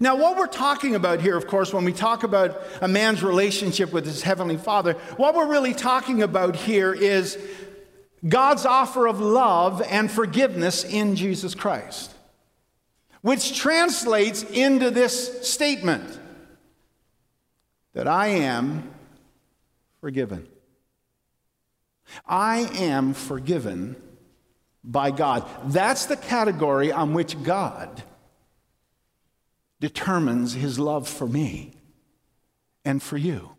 Now, 0.00 0.16
what 0.16 0.36
we're 0.36 0.46
talking 0.46 0.94
about 0.94 1.20
here, 1.20 1.36
of 1.36 1.46
course, 1.46 1.72
when 1.72 1.84
we 1.84 1.92
talk 1.92 2.22
about 2.22 2.60
a 2.80 2.88
man's 2.88 3.22
relationship 3.22 3.92
with 3.92 4.04
his 4.04 4.22
heavenly 4.22 4.56
father, 4.56 4.94
what 5.16 5.34
we're 5.34 5.46
really 5.46 5.74
talking 5.74 6.22
about 6.22 6.56
here 6.56 6.92
is 6.92 7.38
God's 8.26 8.66
offer 8.66 9.06
of 9.06 9.20
love 9.20 9.82
and 9.88 10.10
forgiveness 10.10 10.84
in 10.84 11.14
Jesus 11.14 11.54
Christ, 11.54 12.12
which 13.20 13.56
translates 13.56 14.42
into 14.42 14.90
this 14.90 15.48
statement 15.48 16.18
that 17.92 18.08
I 18.08 18.28
am 18.28 18.90
forgiven. 20.00 20.46
I 22.26 22.60
am 22.78 23.14
forgiven 23.14 23.96
by 24.84 25.10
God. 25.10 25.44
That's 25.66 26.06
the 26.06 26.16
category 26.16 26.92
on 26.92 27.12
which 27.12 27.42
God 27.42 28.02
determines 29.80 30.54
his 30.54 30.78
love 30.78 31.08
for 31.08 31.26
me 31.26 31.72
and 32.84 33.02
for 33.02 33.16
you, 33.16 33.50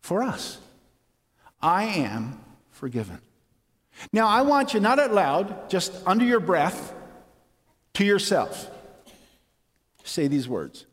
for 0.00 0.22
us. 0.22 0.58
I 1.60 1.84
am 1.84 2.40
forgiven. 2.70 3.18
Now, 4.12 4.28
I 4.28 4.42
want 4.42 4.72
you, 4.72 4.80
not 4.80 4.98
out 4.98 5.12
loud, 5.12 5.68
just 5.68 5.92
under 6.06 6.24
your 6.24 6.40
breath, 6.40 6.94
to 7.94 8.04
yourself, 8.04 8.70
say 10.04 10.26
these 10.26 10.48
words 10.48 10.86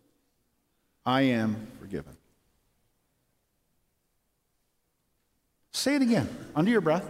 I 1.05 1.21
am 1.21 1.67
forgiven. 1.79 2.17
Say 5.77 5.93
it 5.93 6.01
again, 6.01 6.27
under 6.55 6.71
your 6.71 6.81
breath. 6.81 7.05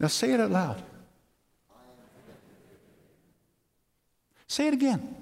Now 0.00 0.06
say 0.06 0.32
it 0.32 0.40
out 0.40 0.50
loud. 0.50 0.82
Say 4.46 4.68
it 4.68 4.72
again. 4.72 5.14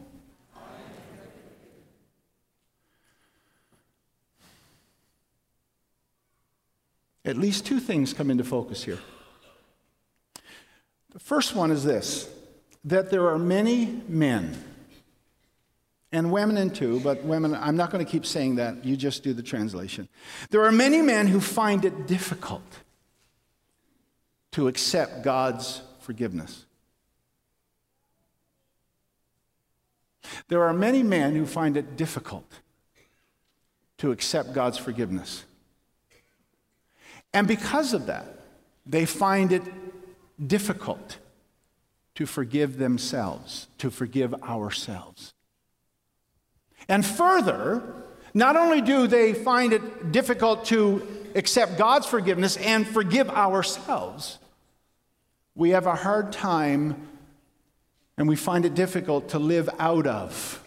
At 7.24 7.36
least 7.36 7.66
two 7.66 7.80
things 7.80 8.14
come 8.14 8.30
into 8.30 8.44
focus 8.44 8.84
here. 8.84 9.00
The 11.10 11.18
first 11.18 11.56
one 11.56 11.72
is 11.72 11.82
this 11.82 12.28
that 12.84 13.10
there 13.10 13.28
are 13.28 13.38
many 13.38 14.00
men 14.06 14.71
and 16.12 16.30
women 16.30 16.58
in 16.58 16.70
too, 16.70 17.00
but 17.00 17.24
women, 17.24 17.54
I'm 17.54 17.76
not 17.76 17.90
going 17.90 18.04
to 18.04 18.10
keep 18.10 18.26
saying 18.26 18.56
that. 18.56 18.84
You 18.84 18.96
just 18.96 19.22
do 19.22 19.32
the 19.32 19.42
translation. 19.42 20.08
There 20.50 20.64
are 20.64 20.72
many 20.72 21.00
men 21.00 21.26
who 21.26 21.40
find 21.40 21.84
it 21.84 22.06
difficult 22.06 22.62
to 24.52 24.68
accept 24.68 25.22
God's 25.22 25.80
forgiveness. 26.00 26.66
There 30.48 30.62
are 30.62 30.74
many 30.74 31.02
men 31.02 31.34
who 31.34 31.46
find 31.46 31.76
it 31.76 31.96
difficult 31.96 32.60
to 33.98 34.12
accept 34.12 34.52
God's 34.52 34.78
forgiveness. 34.78 35.44
And 37.32 37.48
because 37.48 37.94
of 37.94 38.06
that, 38.06 38.26
they 38.84 39.06
find 39.06 39.52
it 39.52 39.62
difficult 40.46 41.18
to 42.16 42.26
forgive 42.26 42.76
themselves, 42.76 43.68
to 43.78 43.90
forgive 43.90 44.34
ourselves. 44.42 45.32
And 46.92 47.06
further, 47.06 47.82
not 48.34 48.54
only 48.54 48.82
do 48.82 49.06
they 49.06 49.32
find 49.32 49.72
it 49.72 50.12
difficult 50.12 50.66
to 50.66 51.00
accept 51.34 51.78
God's 51.78 52.04
forgiveness 52.04 52.58
and 52.58 52.86
forgive 52.86 53.30
ourselves, 53.30 54.38
we 55.54 55.70
have 55.70 55.86
a 55.86 55.94
hard 55.94 56.32
time 56.32 57.08
and 58.18 58.28
we 58.28 58.36
find 58.36 58.66
it 58.66 58.74
difficult 58.74 59.30
to 59.30 59.38
live 59.38 59.70
out 59.78 60.06
of 60.06 60.62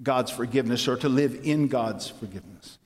God's 0.00 0.30
forgiveness 0.30 0.86
or 0.86 0.98
to 0.98 1.08
live 1.08 1.40
in 1.42 1.66
God's 1.66 2.08
forgiveness. 2.08 2.78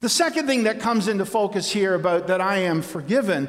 The 0.00 0.08
second 0.08 0.48
thing 0.48 0.64
that 0.64 0.80
comes 0.80 1.06
into 1.06 1.24
focus 1.24 1.70
here 1.70 1.94
about 1.94 2.26
that 2.26 2.40
I 2.40 2.58
am 2.58 2.82
forgiven 2.82 3.48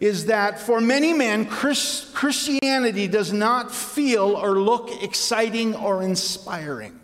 is 0.00 0.26
that 0.26 0.58
for 0.60 0.80
many 0.80 1.12
men, 1.12 1.46
Chris, 1.46 2.10
Christianity 2.14 3.08
does 3.08 3.32
not 3.32 3.74
feel 3.74 4.36
or 4.36 4.60
look 4.60 5.02
exciting 5.02 5.74
or 5.74 6.02
inspiring. 6.02 7.00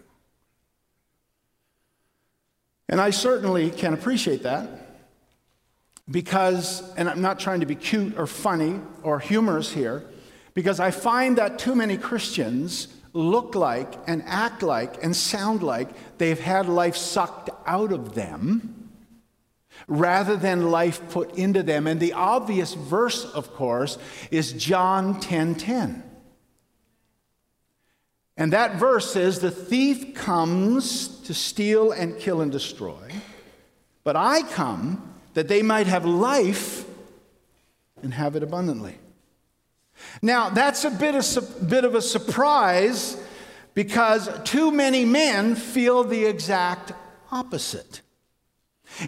And 2.88 3.00
I 3.00 3.10
certainly 3.10 3.70
can 3.70 3.94
appreciate 3.94 4.42
that 4.42 4.68
because, 6.10 6.82
and 6.96 7.08
I'm 7.08 7.22
not 7.22 7.40
trying 7.40 7.60
to 7.60 7.66
be 7.66 7.74
cute 7.74 8.18
or 8.18 8.26
funny 8.26 8.80
or 9.02 9.18
humorous 9.18 9.72
here, 9.72 10.04
because 10.52 10.78
I 10.78 10.90
find 10.90 11.38
that 11.38 11.58
too 11.58 11.74
many 11.74 11.96
Christians 11.96 12.88
look 13.14 13.54
like 13.54 13.94
and 14.06 14.22
act 14.26 14.62
like 14.62 15.02
and 15.02 15.16
sound 15.16 15.62
like 15.62 15.88
they've 16.18 16.38
had 16.38 16.68
life 16.68 16.96
sucked 16.96 17.48
out 17.66 17.92
of 17.92 18.14
them 18.14 18.81
rather 19.88 20.36
than 20.36 20.70
life 20.70 21.08
put 21.10 21.36
into 21.36 21.62
them. 21.62 21.86
And 21.86 22.00
the 22.00 22.12
obvious 22.12 22.74
verse, 22.74 23.24
of 23.24 23.52
course, 23.54 23.98
is 24.30 24.52
John 24.52 25.20
10:10. 25.20 25.22
10, 25.22 25.54
10. 25.56 26.02
And 28.36 28.52
that 28.52 28.76
verse 28.76 29.12
says, 29.12 29.40
The 29.40 29.50
thief 29.50 30.14
comes 30.14 31.20
to 31.22 31.34
steal 31.34 31.92
and 31.92 32.18
kill 32.18 32.40
and 32.40 32.50
destroy, 32.50 33.10
but 34.04 34.16
I 34.16 34.42
come 34.42 35.14
that 35.34 35.48
they 35.48 35.62
might 35.62 35.86
have 35.86 36.04
life 36.04 36.84
and 38.02 38.14
have 38.14 38.36
it 38.36 38.42
abundantly. 38.42 38.98
Now, 40.20 40.50
that's 40.50 40.84
a 40.84 40.90
bit 40.90 41.14
of, 41.14 41.68
bit 41.68 41.84
of 41.84 41.94
a 41.94 42.02
surprise 42.02 43.16
because 43.74 44.28
too 44.42 44.70
many 44.70 45.04
men 45.04 45.54
feel 45.54 46.04
the 46.04 46.24
exact 46.24 46.92
opposite. 47.30 48.00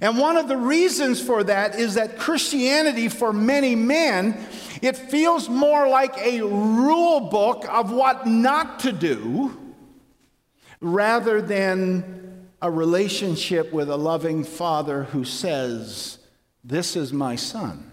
And 0.00 0.18
one 0.18 0.36
of 0.36 0.48
the 0.48 0.56
reasons 0.56 1.20
for 1.20 1.44
that 1.44 1.78
is 1.78 1.94
that 1.94 2.18
Christianity, 2.18 3.08
for 3.08 3.32
many 3.32 3.74
men, 3.74 4.46
it 4.82 4.96
feels 4.96 5.48
more 5.48 5.88
like 5.88 6.16
a 6.18 6.42
rule 6.42 7.20
book 7.20 7.66
of 7.68 7.92
what 7.92 8.26
not 8.26 8.80
to 8.80 8.92
do 8.92 9.56
rather 10.80 11.40
than 11.40 12.48
a 12.60 12.70
relationship 12.70 13.72
with 13.72 13.90
a 13.90 13.96
loving 13.96 14.42
father 14.44 15.04
who 15.04 15.24
says, 15.24 16.18
This 16.62 16.96
is 16.96 17.12
my 17.12 17.36
son, 17.36 17.92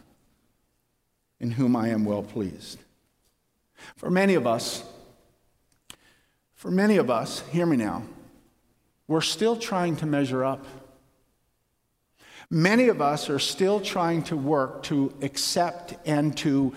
in 1.39 1.51
whom 1.51 1.75
I 1.75 1.89
am 1.89 2.05
well 2.05 2.23
pleased. 2.23 2.79
For 3.95 4.09
many 4.09 4.35
of 4.35 4.47
us, 4.47 4.83
for 6.55 6.71
many 6.71 6.97
of 6.97 7.09
us, 7.09 7.41
hear 7.49 7.65
me 7.65 7.77
now, 7.77 8.03
we're 9.07 9.21
still 9.21 9.55
trying 9.55 9.97
to 9.97 10.05
measure 10.05 10.45
up. 10.45 10.65
Many 12.53 12.89
of 12.89 13.01
us 13.01 13.29
are 13.29 13.39
still 13.39 13.79
trying 13.79 14.23
to 14.23 14.35
work 14.35 14.83
to 14.83 15.13
accept 15.21 15.95
and 16.05 16.35
to 16.39 16.73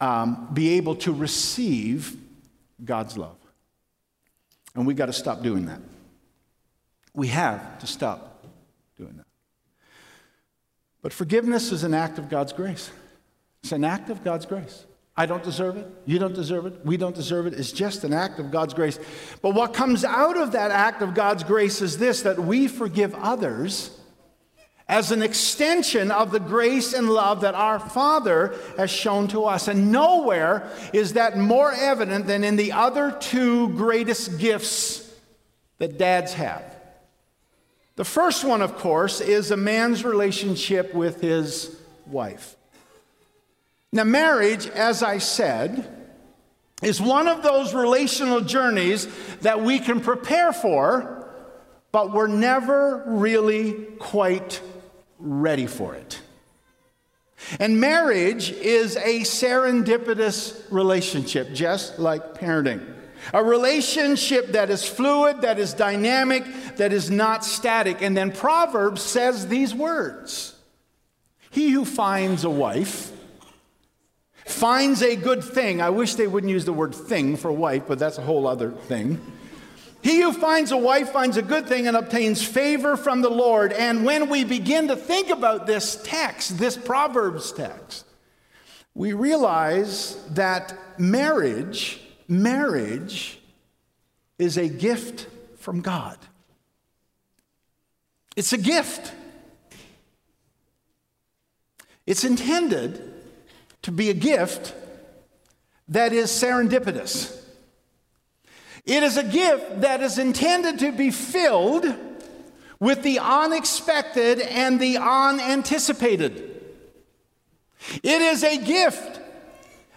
um, 0.00 0.48
be 0.54 0.70
able 0.70 0.96
to 0.96 1.12
receive 1.12 2.16
God's 2.82 3.18
love. 3.18 3.36
And 4.74 4.86
we've 4.86 4.96
got 4.96 5.06
to 5.06 5.12
stop 5.12 5.42
doing 5.42 5.66
that. 5.66 5.80
We 7.12 7.26
have 7.28 7.78
to 7.80 7.86
stop 7.86 8.42
doing 8.96 9.18
that. 9.18 9.26
But 11.02 11.12
forgiveness 11.12 11.72
is 11.72 11.84
an 11.84 11.92
act 11.92 12.18
of 12.18 12.30
God's 12.30 12.54
grace. 12.54 12.90
It's 13.62 13.72
an 13.72 13.84
act 13.84 14.08
of 14.08 14.24
God's 14.24 14.46
grace. 14.46 14.86
I 15.14 15.26
don't 15.26 15.42
deserve 15.42 15.76
it. 15.76 15.86
You 16.06 16.18
don't 16.18 16.34
deserve 16.34 16.64
it. 16.64 16.86
We 16.86 16.96
don't 16.96 17.14
deserve 17.14 17.46
it. 17.46 17.52
It's 17.52 17.70
just 17.70 18.02
an 18.04 18.14
act 18.14 18.38
of 18.38 18.50
God's 18.50 18.72
grace. 18.72 18.98
But 19.42 19.54
what 19.54 19.74
comes 19.74 20.06
out 20.06 20.38
of 20.38 20.52
that 20.52 20.70
act 20.70 21.02
of 21.02 21.12
God's 21.12 21.44
grace 21.44 21.82
is 21.82 21.98
this 21.98 22.22
that 22.22 22.38
we 22.38 22.66
forgive 22.66 23.14
others 23.16 23.98
as 24.88 25.10
an 25.10 25.22
extension 25.22 26.10
of 26.10 26.32
the 26.32 26.40
grace 26.40 26.92
and 26.92 27.08
love 27.08 27.42
that 27.42 27.54
our 27.54 27.78
Father 27.78 28.54
has 28.76 28.90
shown 28.90 29.28
to 29.28 29.44
us. 29.44 29.68
And 29.68 29.92
nowhere 29.92 30.70
is 30.92 31.14
that 31.14 31.38
more 31.38 31.72
evident 31.72 32.26
than 32.26 32.44
in 32.44 32.56
the 32.56 32.72
other 32.72 33.10
two 33.10 33.68
greatest 33.70 34.38
gifts 34.38 35.08
that 35.78 35.98
dads 35.98 36.34
have. 36.34 36.62
The 37.96 38.04
first 38.04 38.44
one, 38.44 38.62
of 38.62 38.76
course, 38.78 39.20
is 39.20 39.50
a 39.50 39.56
man's 39.56 40.04
relationship 40.04 40.94
with 40.94 41.20
his 41.20 41.76
wife. 42.06 42.56
Now, 43.92 44.04
marriage, 44.04 44.66
as 44.66 45.02
I 45.02 45.18
said, 45.18 46.02
is 46.82 47.00
one 47.00 47.28
of 47.28 47.42
those 47.42 47.74
relational 47.74 48.40
journeys 48.40 49.06
that 49.40 49.62
we 49.62 49.78
can 49.78 50.00
prepare 50.00 50.52
for, 50.52 51.28
but 51.92 52.12
we're 52.12 52.26
never 52.26 53.04
really 53.06 53.72
quite 53.98 54.60
ready 55.22 55.66
for 55.66 55.94
it. 55.94 56.20
And 57.58 57.80
marriage 57.80 58.50
is 58.50 58.96
a 58.96 59.20
serendipitous 59.20 60.62
relationship, 60.70 61.52
just 61.52 61.98
like 61.98 62.34
parenting. 62.34 62.86
A 63.32 63.42
relationship 63.42 64.52
that 64.52 64.70
is 64.70 64.86
fluid, 64.86 65.42
that 65.42 65.58
is 65.58 65.74
dynamic, 65.74 66.44
that 66.76 66.92
is 66.92 67.10
not 67.10 67.44
static. 67.44 68.02
And 68.02 68.16
then 68.16 68.32
Proverbs 68.32 69.02
says 69.02 69.46
these 69.46 69.74
words 69.74 70.54
He 71.50 71.70
who 71.70 71.84
finds 71.84 72.44
a 72.44 72.50
wife 72.50 73.12
finds 74.44 75.02
a 75.02 75.14
good 75.16 75.44
thing. 75.44 75.80
I 75.80 75.90
wish 75.90 76.16
they 76.16 76.26
wouldn't 76.26 76.50
use 76.50 76.64
the 76.64 76.72
word 76.72 76.94
thing 76.94 77.36
for 77.36 77.52
wife, 77.52 77.84
but 77.86 77.98
that's 77.98 78.18
a 78.18 78.22
whole 78.22 78.46
other 78.46 78.72
thing. 78.72 79.20
He 80.02 80.20
who 80.20 80.32
finds 80.32 80.72
a 80.72 80.76
wife 80.76 81.10
finds 81.10 81.36
a 81.36 81.42
good 81.42 81.68
thing 81.68 81.86
and 81.86 81.96
obtains 81.96 82.42
favor 82.42 82.96
from 82.96 83.22
the 83.22 83.30
Lord. 83.30 83.72
And 83.72 84.04
when 84.04 84.28
we 84.28 84.44
begin 84.44 84.88
to 84.88 84.96
think 84.96 85.30
about 85.30 85.66
this 85.66 86.00
text, 86.02 86.58
this 86.58 86.76
Proverbs 86.76 87.52
text, 87.52 88.04
we 88.94 89.12
realize 89.12 90.16
that 90.30 90.76
marriage, 90.98 92.00
marriage 92.26 93.38
is 94.38 94.56
a 94.58 94.68
gift 94.68 95.28
from 95.58 95.80
God. 95.80 96.18
It's 98.34 98.52
a 98.52 98.58
gift. 98.58 99.12
It's 102.06 102.24
intended 102.24 103.14
to 103.82 103.92
be 103.92 104.10
a 104.10 104.14
gift 104.14 104.74
that 105.88 106.12
is 106.12 106.30
serendipitous. 106.30 107.41
It 108.84 109.02
is 109.02 109.16
a 109.16 109.22
gift 109.22 109.82
that 109.82 110.02
is 110.02 110.18
intended 110.18 110.80
to 110.80 110.92
be 110.92 111.10
filled 111.10 111.86
with 112.80 113.02
the 113.02 113.20
unexpected 113.20 114.40
and 114.40 114.80
the 114.80 114.98
unanticipated. 114.98 116.48
It 118.02 118.22
is 118.22 118.42
a 118.42 118.58
gift 118.58 119.20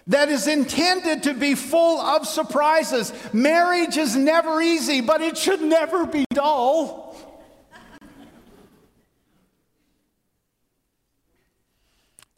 that 0.08 0.30
is 0.30 0.48
intended 0.48 1.24
to 1.24 1.34
be 1.34 1.56
full 1.56 2.00
of 2.00 2.28
surprises. 2.28 3.12
Marriage 3.34 3.98
is 3.98 4.16
never 4.16 4.62
easy, 4.62 5.02
but 5.02 5.22
it 5.22 5.36
should 5.36 5.62
never 5.62 6.06
be 6.06 6.26
dull. 6.32 7.16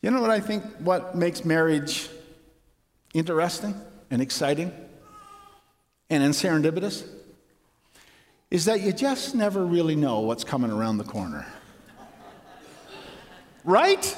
You 0.01 0.11
know 0.11 0.21
what 0.21 0.29
I 0.29 0.39
think 0.39 0.63
what 0.77 1.15
makes 1.15 1.43
marriage 1.43 2.07
interesting 3.13 3.75
and 4.09 4.21
exciting? 4.21 4.71
And 6.09 6.23
in 6.23 6.31
serendipitous 6.31 7.07
is 8.49 8.65
that 8.65 8.81
you 8.81 8.93
just 8.93 9.35
never 9.35 9.65
really 9.65 9.95
know 9.95 10.21
what's 10.21 10.43
coming 10.43 10.71
around 10.71 10.97
the 10.97 11.03
corner. 11.03 11.45
right? 13.63 14.17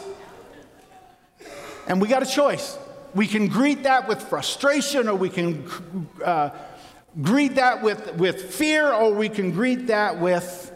And 1.87 1.99
we 1.99 2.07
got 2.07 2.21
a 2.21 2.27
choice. 2.27 2.77
We 3.15 3.25
can 3.25 3.47
greet 3.47 3.83
that 3.83 4.07
with 4.07 4.21
frustration, 4.21 5.07
or 5.07 5.15
we 5.15 5.29
can 5.29 5.67
uh, 6.23 6.51
greet 7.21 7.55
that 7.55 7.81
with, 7.81 8.15
with 8.15 8.53
fear, 8.53 8.91
or 8.91 9.11
we 9.11 9.29
can 9.29 9.49
greet 9.49 9.87
that 9.87 10.19
with 10.19 10.71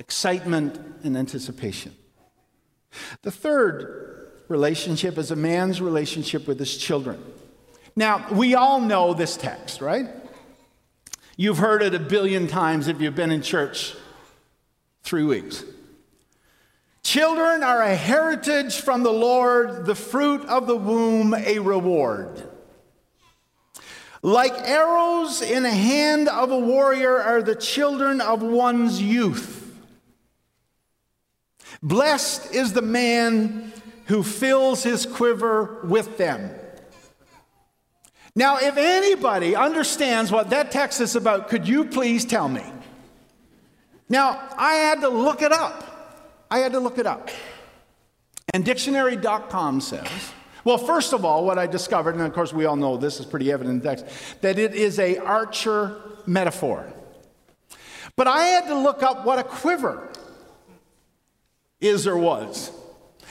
excitement 0.00 0.80
and 1.04 1.16
anticipation. 1.16 1.94
The 3.22 3.30
third 3.30 4.32
relationship 4.48 5.16
is 5.16 5.30
a 5.30 5.36
man's 5.36 5.80
relationship 5.80 6.48
with 6.48 6.58
his 6.58 6.76
children. 6.76 7.22
Now, 7.94 8.26
we 8.32 8.56
all 8.56 8.80
know 8.80 9.14
this 9.14 9.36
text, 9.36 9.80
right? 9.80 10.08
You've 11.36 11.58
heard 11.58 11.82
it 11.82 11.94
a 11.94 11.98
billion 11.98 12.46
times 12.46 12.86
if 12.86 13.00
you've 13.00 13.16
been 13.16 13.32
in 13.32 13.42
church 13.42 13.94
three 15.02 15.24
weeks. 15.24 15.64
Children 17.02 17.62
are 17.62 17.82
a 17.82 17.94
heritage 17.94 18.80
from 18.80 19.02
the 19.02 19.12
Lord, 19.12 19.84
the 19.84 19.94
fruit 19.94 20.42
of 20.46 20.66
the 20.66 20.76
womb, 20.76 21.34
a 21.34 21.58
reward. 21.58 22.48
Like 24.22 24.54
arrows 24.54 25.42
in 25.42 25.66
a 25.66 25.70
hand 25.70 26.28
of 26.28 26.50
a 26.50 26.58
warrior 26.58 27.20
are 27.20 27.42
the 27.42 27.54
children 27.54 28.22
of 28.22 28.42
one's 28.42 29.02
youth. 29.02 29.60
Blessed 31.82 32.54
is 32.54 32.72
the 32.72 32.80
man 32.80 33.72
who 34.06 34.22
fills 34.22 34.82
his 34.82 35.04
quiver 35.04 35.80
with 35.84 36.16
them. 36.16 36.50
Now, 38.36 38.58
if 38.58 38.76
anybody 38.76 39.54
understands 39.54 40.32
what 40.32 40.50
that 40.50 40.72
text 40.72 41.00
is 41.00 41.14
about, 41.14 41.48
could 41.48 41.68
you 41.68 41.84
please 41.84 42.24
tell 42.24 42.48
me? 42.48 42.64
Now, 44.08 44.48
I 44.56 44.74
had 44.74 45.00
to 45.02 45.08
look 45.08 45.40
it 45.40 45.52
up. 45.52 46.46
I 46.50 46.58
had 46.58 46.72
to 46.72 46.80
look 46.80 46.98
it 46.98 47.06
up. 47.06 47.30
And 48.52 48.64
dictionary.com 48.64 49.80
says, 49.80 50.08
well, 50.64 50.78
first 50.78 51.12
of 51.12 51.24
all, 51.24 51.44
what 51.44 51.58
I 51.58 51.66
discovered, 51.66 52.14
and 52.14 52.24
of 52.24 52.32
course 52.32 52.52
we 52.52 52.64
all 52.64 52.76
know 52.76 52.96
this 52.96 53.20
is 53.20 53.26
pretty 53.26 53.52
evident 53.52 53.74
in 53.74 53.80
the 53.80 53.96
text, 53.96 54.40
that 54.40 54.58
it 54.58 54.74
is 54.74 54.98
a 54.98 55.18
archer 55.18 56.00
metaphor. 56.26 56.92
But 58.16 58.28
I 58.28 58.44
had 58.46 58.66
to 58.68 58.74
look 58.74 59.02
up 59.02 59.24
what 59.24 59.38
a 59.38 59.44
quiver 59.44 60.12
is 61.80 62.06
or 62.06 62.16
was. 62.16 62.70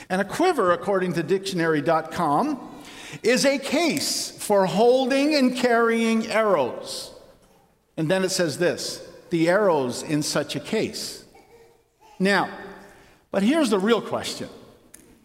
And 0.08 0.20
a 0.20 0.24
quiver, 0.24 0.72
according 0.72 1.14
to 1.14 1.22
dictionary.com, 1.22 2.73
is 3.22 3.44
a 3.44 3.58
case 3.58 4.30
for 4.30 4.66
holding 4.66 5.34
and 5.34 5.56
carrying 5.56 6.26
arrows. 6.26 7.12
And 7.96 8.10
then 8.10 8.24
it 8.24 8.30
says 8.30 8.58
this 8.58 9.06
the 9.30 9.48
arrows 9.48 10.02
in 10.02 10.22
such 10.22 10.56
a 10.56 10.60
case. 10.60 11.24
Now, 12.18 12.48
but 13.30 13.42
here's 13.42 13.70
the 13.70 13.78
real 13.78 14.00
question. 14.00 14.48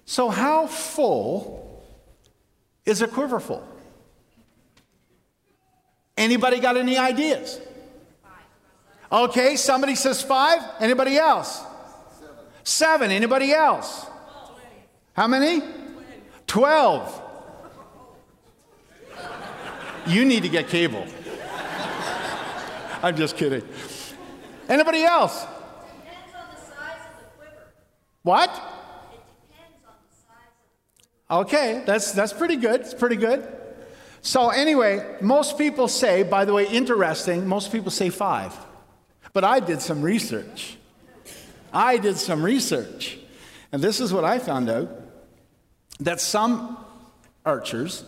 So, 0.05 0.29
how 0.29 0.65
full 0.65 1.83
is 2.85 3.01
a 3.01 3.07
quiver 3.07 3.39
full? 3.39 3.63
Anybody 6.17 6.59
got 6.59 6.75
any 6.75 6.97
ideas? 6.97 7.61
Okay, 9.11 9.55
somebody 9.55 9.95
says 9.95 10.21
five. 10.21 10.59
Anybody 10.79 11.17
else? 11.17 11.61
Seven. 12.63 13.11
Anybody 13.11 13.51
else? 13.51 14.05
How 15.13 15.27
many? 15.27 15.61
Twelve. 16.45 17.28
You 20.09 20.25
need 20.25 20.41
to 20.41 20.49
get 20.49 20.67
cable. 20.69 21.05
I'm 23.03 23.15
just 23.15 23.37
kidding. 23.37 23.61
Anybody 24.67 25.03
else? 25.03 25.45
What? 28.23 28.49
Okay, 31.29 31.83
that's, 31.85 32.11
that's 32.11 32.33
pretty 32.33 32.55
good. 32.55 32.81
It's 32.81 32.95
pretty 32.95 33.17
good. 33.17 33.47
So, 34.21 34.49
anyway, 34.49 35.17
most 35.21 35.59
people 35.59 35.87
say, 35.87 36.23
by 36.23 36.43
the 36.43 36.53
way, 36.53 36.67
interesting, 36.67 37.47
most 37.47 37.71
people 37.71 37.91
say 37.91 38.09
five. 38.09 38.53
But 39.31 39.43
I 39.43 39.59
did 39.59 39.79
some 39.79 40.01
research. 40.01 40.77
I 41.71 41.97
did 41.97 42.17
some 42.17 42.41
research. 42.41 43.19
And 43.71 43.81
this 43.81 43.99
is 43.99 44.11
what 44.11 44.23
I 44.23 44.39
found 44.39 44.71
out 44.71 44.89
that 45.99 46.19
some 46.19 46.83
archers 47.45 48.03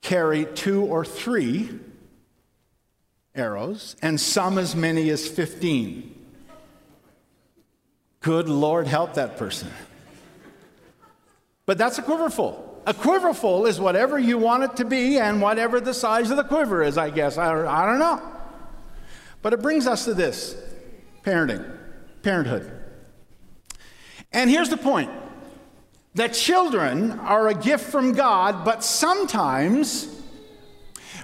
carry 0.00 0.44
two 0.44 0.82
or 0.84 1.04
three 1.04 1.70
arrows, 3.34 3.96
and 4.02 4.20
some 4.20 4.58
as 4.58 4.74
many 4.74 5.10
as 5.10 5.26
15. 5.26 6.14
Good 8.20 8.48
Lord, 8.48 8.86
help 8.86 9.14
that 9.14 9.36
person. 9.36 9.68
But 11.66 11.78
that's 11.78 11.98
a 11.98 12.02
quiverful. 12.02 12.82
A 12.86 12.94
quiverful 12.94 13.66
is 13.66 13.78
whatever 13.78 14.18
you 14.18 14.38
want 14.38 14.64
it 14.64 14.76
to 14.76 14.84
be 14.84 15.18
and 15.18 15.42
whatever 15.42 15.80
the 15.80 15.92
size 15.92 16.30
of 16.30 16.36
the 16.36 16.44
quiver 16.44 16.82
is, 16.82 16.96
I 16.96 17.10
guess. 17.10 17.36
I, 17.36 17.50
I 17.66 17.84
don't 17.84 17.98
know. 17.98 18.22
But 19.42 19.52
it 19.52 19.62
brings 19.62 19.86
us 19.86 20.06
to 20.06 20.14
this 20.14 20.56
parenting, 21.22 21.78
parenthood. 22.22 22.72
And 24.32 24.50
here's 24.50 24.70
the 24.70 24.76
point 24.76 25.10
that 26.18 26.34
children 26.34 27.12
are 27.20 27.46
a 27.46 27.54
gift 27.54 27.90
from 27.90 28.12
God, 28.12 28.64
but 28.64 28.82
sometimes 28.82 30.08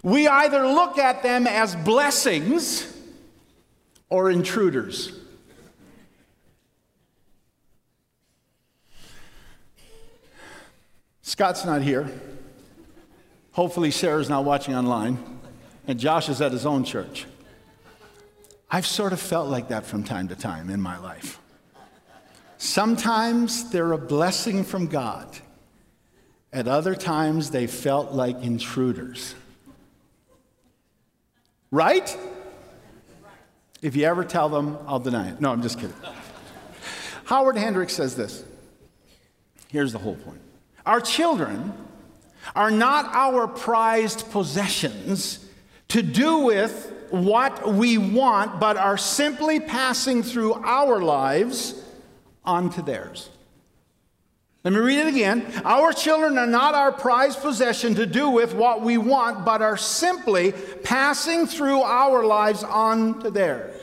we 0.04 0.28
either 0.28 0.68
look 0.68 0.98
at 0.98 1.24
them 1.24 1.48
as 1.48 1.74
blessings 1.74 2.96
or 4.08 4.30
intruders. 4.30 5.12
Scott's 11.22 11.64
not 11.64 11.82
here. 11.82 12.08
Hopefully, 13.50 13.90
Sarah's 13.90 14.28
not 14.28 14.44
watching 14.44 14.76
online. 14.76 15.18
And 15.88 15.98
Josh 15.98 16.28
is 16.28 16.40
at 16.40 16.52
his 16.52 16.64
own 16.64 16.84
church. 16.84 17.26
I've 18.70 18.86
sort 18.86 19.12
of 19.12 19.20
felt 19.20 19.48
like 19.48 19.68
that 19.68 19.86
from 19.86 20.04
time 20.04 20.28
to 20.28 20.36
time 20.36 20.70
in 20.70 20.80
my 20.80 20.98
life. 20.98 21.40
Sometimes 22.58 23.70
they're 23.70 23.92
a 23.92 23.98
blessing 23.98 24.64
from 24.64 24.86
God, 24.86 25.28
at 26.54 26.68
other 26.68 26.94
times, 26.94 27.50
they 27.50 27.66
felt 27.66 28.12
like 28.12 28.40
intruders. 28.40 29.34
Right? 31.72 32.16
If 33.82 33.96
you 33.96 34.04
ever 34.04 34.24
tell 34.24 34.48
them, 34.48 34.78
I'll 34.86 35.00
deny 35.00 35.30
it. 35.30 35.40
No, 35.40 35.50
I'm 35.50 35.62
just 35.62 35.80
kidding. 35.80 35.96
Howard 37.24 37.56
Hendricks 37.56 37.94
says 37.94 38.14
this. 38.14 38.44
Here's 39.68 39.92
the 39.92 39.98
whole 39.98 40.14
point 40.14 40.40
Our 40.86 41.00
children 41.00 41.72
are 42.54 42.70
not 42.70 43.06
our 43.06 43.48
prized 43.48 44.30
possessions 44.30 45.44
to 45.88 46.02
do 46.02 46.38
with 46.38 46.92
what 47.10 47.74
we 47.74 47.98
want, 47.98 48.60
but 48.60 48.76
are 48.76 48.96
simply 48.96 49.58
passing 49.58 50.22
through 50.22 50.54
our 50.54 51.00
lives 51.02 51.74
onto 52.44 52.82
theirs. 52.82 53.30
Let 54.64 54.72
me 54.72 54.80
read 54.80 55.00
it 55.00 55.08
again. 55.08 55.44
Our 55.64 55.92
children 55.92 56.38
are 56.38 56.46
not 56.46 56.74
our 56.74 56.90
prized 56.90 57.42
possession 57.42 57.96
to 57.96 58.06
do 58.06 58.30
with 58.30 58.54
what 58.54 58.80
we 58.80 58.96
want, 58.96 59.44
but 59.44 59.60
are 59.60 59.76
simply 59.76 60.52
passing 60.82 61.46
through 61.46 61.82
our 61.82 62.24
lives 62.24 62.64
on 62.64 63.20
to 63.20 63.30
theirs. 63.30 63.78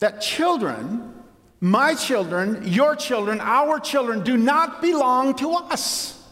That 0.00 0.20
children, 0.20 1.14
my 1.60 1.94
children, 1.94 2.66
your 2.66 2.96
children, 2.96 3.40
our 3.40 3.80
children, 3.80 4.24
do 4.24 4.36
not 4.36 4.82
belong 4.82 5.36
to 5.36 5.52
us. 5.52 6.22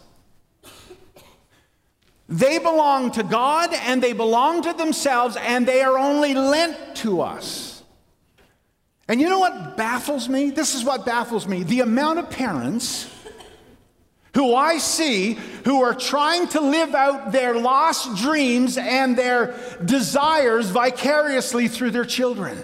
They 2.29 2.59
belong 2.59 3.13
to 3.13 3.23
God 3.23 3.73
and 3.73 4.03
they 4.03 4.13
belong 4.13 4.63
to 4.63 4.75
themselves, 4.75 5.37
and 5.37 5.67
they 5.67 5.81
are 5.81 5.99
only 5.99 6.35
lent 6.35 6.97
to 6.97 7.23
us. 7.23 7.78
And 9.09 9.21
you 9.21 9.29
know 9.29 9.39
what 9.39 9.77
baffles 9.77 10.29
me? 10.29 10.51
This 10.51 10.75
is 10.75 10.85
what 10.85 11.07
baffles 11.07 11.49
me. 11.49 11.63
The 11.63 11.81
amount 11.81 12.19
of 12.19 12.31
parents 12.31 13.11
who 14.35 14.55
I 14.55 14.79
see 14.79 15.39
who 15.65 15.83
are 15.83 15.95
trying 15.95 16.47
to 16.49 16.61
live 16.61 16.95
out 16.95 17.33
their 17.33 17.55
lost 17.59 18.17
dreams 18.19 18.77
and 18.77 19.17
their 19.17 19.59
desires 19.85 20.71
vicariously 20.71 21.69
through 21.69 21.91
their 21.91 22.05
children. 22.05 22.63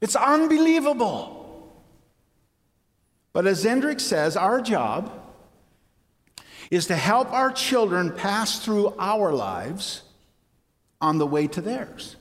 It's 0.00 0.16
unbelievable. 0.16 1.72
But 3.32 3.46
as 3.46 3.62
Hendrick 3.62 4.00
says, 4.00 4.36
our 4.36 4.60
job 4.60 5.12
is 6.70 6.86
to 6.88 6.96
help 6.96 7.32
our 7.32 7.50
children 7.50 8.12
pass 8.12 8.62
through 8.62 8.94
our 8.98 9.32
lives 9.32 10.02
on 11.00 11.18
the 11.18 11.26
way 11.26 11.46
to 11.46 11.60
theirs. 11.60 12.16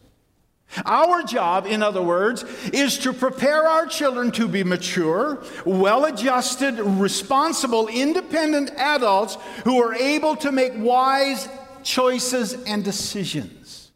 Our 0.85 1.23
job, 1.23 1.65
in 1.65 1.83
other 1.83 2.01
words, 2.01 2.43
is 2.73 2.97
to 2.99 3.13
prepare 3.13 3.67
our 3.67 3.85
children 3.85 4.31
to 4.31 4.47
be 4.47 4.63
mature, 4.63 5.43
well 5.65 6.05
adjusted, 6.05 6.79
responsible, 6.79 7.87
independent 7.87 8.71
adults 8.71 9.37
who 9.63 9.81
are 9.81 9.93
able 9.93 10.35
to 10.37 10.51
make 10.51 10.73
wise 10.75 11.47
choices 11.83 12.53
and 12.63 12.83
decisions. 12.83 13.91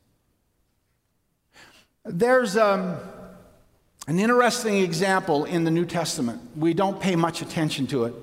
There's 2.06 2.56
um, 2.56 2.98
an 4.08 4.20
interesting 4.20 4.78
example 4.78 5.46
in 5.46 5.64
the 5.64 5.72
New 5.72 5.86
Testament. 5.86 6.42
We 6.56 6.74
don't 6.74 7.00
pay 7.00 7.16
much 7.16 7.42
attention 7.42 7.88
to 7.88 8.06
it, 8.06 8.14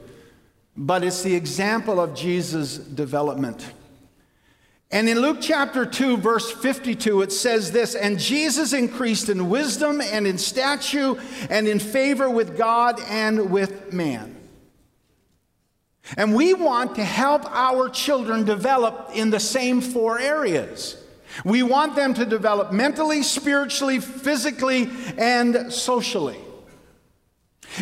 but 0.77 1.05
it's 1.05 1.23
the 1.23 1.35
example 1.35 2.01
of 2.01 2.15
Jesus' 2.15 2.79
development. 2.79 3.67
And 4.95 5.09
in 5.09 5.19
Luke 5.19 5.39
chapter 5.41 5.85
2, 5.85 6.19
verse 6.19 6.53
52, 6.53 7.23
it 7.23 7.33
says 7.33 7.73
this 7.73 7.97
And 7.97 8.17
Jesus 8.17 8.73
increased 8.73 9.29
in 9.29 9.51
wisdom 9.51 10.01
and 10.01 10.25
in 10.25 10.39
stature 10.39 11.17
and 11.51 11.67
in 11.67 11.81
favor 11.81 12.31
with 12.31 12.57
God 12.57 13.01
and 13.09 13.51
with 13.51 13.93
man. 13.93 14.37
And 16.17 16.33
we 16.33 16.55
want 16.55 16.95
to 16.95 17.03
help 17.03 17.45
our 17.47 17.89
children 17.89 18.45
develop 18.45 19.11
in 19.15 19.31
the 19.31 19.41
same 19.41 19.81
four 19.81 20.21
areas. 20.21 20.97
We 21.45 21.65
want 21.65 21.97
them 21.97 22.15
to 22.15 22.25
develop 22.25 22.71
mentally, 22.73 23.25
spiritually, 23.25 23.99
physically, 23.99 24.89
and 25.19 25.73
socially. 25.73 26.39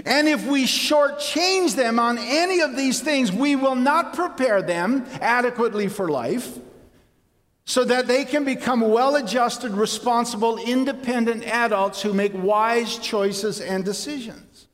And 0.07 0.29
if 0.29 0.47
we 0.47 0.65
shortchange 0.65 1.77
them 1.77 1.99
on 1.99 2.17
any 2.17 2.61
of 2.61 2.75
these 2.75 3.03
things, 3.03 3.31
we 3.31 3.55
will 3.55 3.75
not 3.75 4.15
prepare 4.15 4.63
them 4.63 5.05
adequately 5.21 5.89
for 5.89 6.09
life 6.09 6.59
so 7.73 7.85
that 7.85 8.07
they 8.07 8.27
can 8.27 8.45
become 8.45 8.83
well 8.83 9.17
adjusted, 9.17 9.73
responsible, 9.73 10.59
independent 10.59 11.43
adults 11.45 12.03
who 12.03 12.13
make 12.13 12.31
wise 12.35 12.99
choices 12.99 13.63
and 13.63 13.83
decisions. 13.83 14.67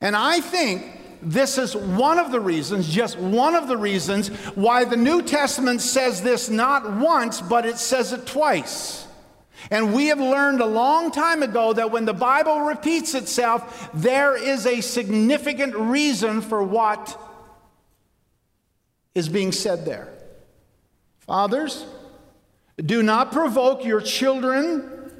And 0.00 0.16
I 0.16 0.40
think 0.40 0.86
this 1.20 1.58
is 1.58 1.76
one 1.76 2.18
of 2.18 2.32
the 2.32 2.40
reasons, 2.40 2.88
just 2.88 3.18
one 3.18 3.54
of 3.54 3.68
the 3.68 3.76
reasons, 3.76 4.28
why 4.54 4.86
the 4.86 4.96
New 4.96 5.20
Testament 5.20 5.82
says 5.82 6.22
this 6.22 6.48
not 6.48 6.90
once, 6.90 7.42
but 7.42 7.66
it 7.66 7.76
says 7.76 8.14
it 8.14 8.24
twice. 8.26 9.06
And 9.70 9.92
we 9.92 10.06
have 10.06 10.20
learned 10.20 10.62
a 10.62 10.66
long 10.66 11.10
time 11.10 11.42
ago 11.42 11.74
that 11.74 11.90
when 11.90 12.06
the 12.06 12.14
Bible 12.14 12.60
repeats 12.60 13.14
itself, 13.14 13.90
there 13.92 14.38
is 14.38 14.64
a 14.64 14.80
significant 14.80 15.76
reason 15.76 16.40
for 16.40 16.62
what 16.62 17.20
is 19.14 19.28
being 19.28 19.52
said 19.52 19.84
there. 19.84 20.13
Fathers, 21.26 21.84
do 22.76 23.02
not 23.02 23.32
provoke 23.32 23.84
your 23.84 24.00
children, 24.00 25.10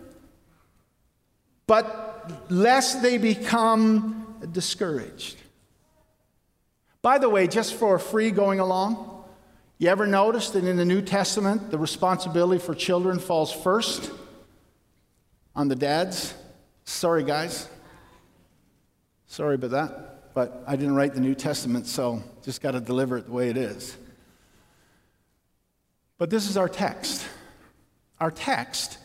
but 1.66 2.50
lest 2.50 3.00
they 3.00 3.16
become 3.16 4.36
discouraged. 4.52 5.36
By 7.00 7.18
the 7.18 7.28
way, 7.28 7.46
just 7.46 7.74
for 7.74 7.98
free 7.98 8.30
going 8.30 8.60
along, 8.60 9.24
you 9.78 9.88
ever 9.88 10.06
notice 10.06 10.50
that 10.50 10.64
in 10.64 10.76
the 10.76 10.84
New 10.84 11.02
Testament, 11.02 11.70
the 11.70 11.78
responsibility 11.78 12.62
for 12.62 12.74
children 12.74 13.18
falls 13.18 13.52
first 13.52 14.10
on 15.56 15.68
the 15.68 15.76
dads? 15.76 16.34
Sorry, 16.84 17.24
guys. 17.24 17.68
Sorry 19.26 19.54
about 19.54 19.70
that. 19.70 20.34
But 20.34 20.64
I 20.66 20.76
didn't 20.76 20.96
write 20.96 21.14
the 21.14 21.20
New 21.20 21.34
Testament, 21.34 21.86
so 21.86 22.22
just 22.42 22.60
got 22.60 22.72
to 22.72 22.80
deliver 22.80 23.18
it 23.18 23.26
the 23.26 23.32
way 23.32 23.48
it 23.48 23.56
is. 23.56 23.96
But 26.18 26.30
this 26.30 26.48
is 26.48 26.56
our 26.56 26.68
text. 26.68 27.26
Our 28.20 28.30
text 28.30 28.98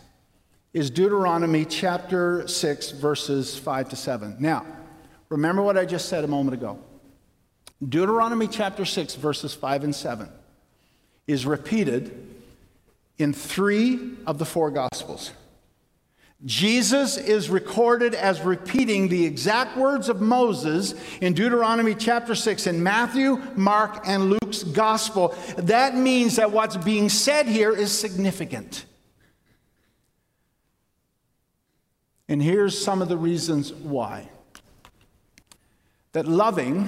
is 0.74 0.92
Deuteronomy 0.92 1.66
chapter 1.66 2.48
6, 2.48 2.92
verses 2.92 3.58
5 3.58 3.90
to 3.90 3.96
7. 3.96 4.36
Now, 4.40 4.66
remember 5.30 5.62
what 5.64 5.78
I 5.78 5.86
just 5.86 6.08
said 6.10 6.24
a 6.24 6.28
moment 6.28 6.54
ago. 6.54 6.80
Deuteronomy 7.88 8.48
chapter 8.48 8.86
6, 8.86 9.16
verses 9.16 9.54
5 9.54 9.86
and 9.86 9.96
7 9.96 10.30
is 11.28 11.46
repeated 11.46 12.28
in 13.18 13.34
three 13.34 14.14
of 14.28 14.38
the 14.38 14.46
four 14.46 14.70
Gospels. 14.70 15.32
Jesus 16.46 17.18
is 17.18 17.50
recorded 17.50 18.16
as 18.16 18.40
repeating 18.42 19.10
the 19.10 19.26
exact 19.26 19.76
words 19.76 20.08
of 20.08 20.22
Moses 20.22 20.94
in 21.20 21.34
Deuteronomy 21.34 21.94
chapter 21.94 22.34
6 22.34 22.66
in 22.66 22.82
Matthew, 22.82 23.42
Mark, 23.58 24.04
and 24.06 24.30
Luke's 24.30 24.64
gospel. 24.64 25.36
That 25.58 25.96
means 25.96 26.38
that 26.38 26.52
what's 26.52 26.78
being 26.78 27.10
said 27.10 27.46
here 27.46 27.76
is 27.76 27.92
significant. 27.92 28.86
And 32.30 32.42
here's 32.42 32.82
some 32.82 33.02
of 33.02 33.10
the 33.10 33.18
reasons 33.18 33.74
why. 33.74 34.30
That 36.14 36.26
loving 36.26 36.88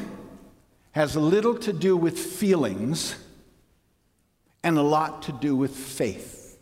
has 0.93 1.17
little 1.17 1.55
to 1.59 1.73
do 1.73 1.97
with 1.97 2.17
feelings 2.17 3.15
and 4.63 4.77
a 4.77 4.81
lot 4.81 5.23
to 5.23 5.33
do 5.33 5.57
with 5.57 5.75
faith. 5.75 6.57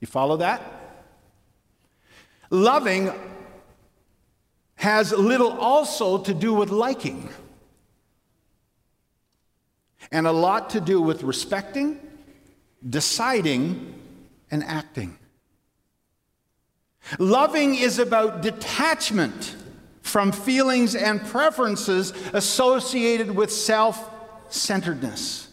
You 0.00 0.06
follow 0.06 0.38
that? 0.38 0.79
Loving 2.50 3.12
has 4.74 5.12
little 5.12 5.52
also 5.52 6.18
to 6.18 6.34
do 6.34 6.52
with 6.52 6.70
liking, 6.70 7.28
and 10.10 10.26
a 10.26 10.32
lot 10.32 10.70
to 10.70 10.80
do 10.80 11.00
with 11.00 11.22
respecting, 11.22 12.00
deciding, 12.88 13.94
and 14.50 14.64
acting. 14.64 15.16
Loving 17.18 17.76
is 17.76 17.98
about 17.98 18.42
detachment 18.42 19.56
from 20.02 20.32
feelings 20.32 20.94
and 20.94 21.24
preferences 21.26 22.12
associated 22.32 23.30
with 23.30 23.52
self 23.52 24.10
centeredness. 24.48 25.48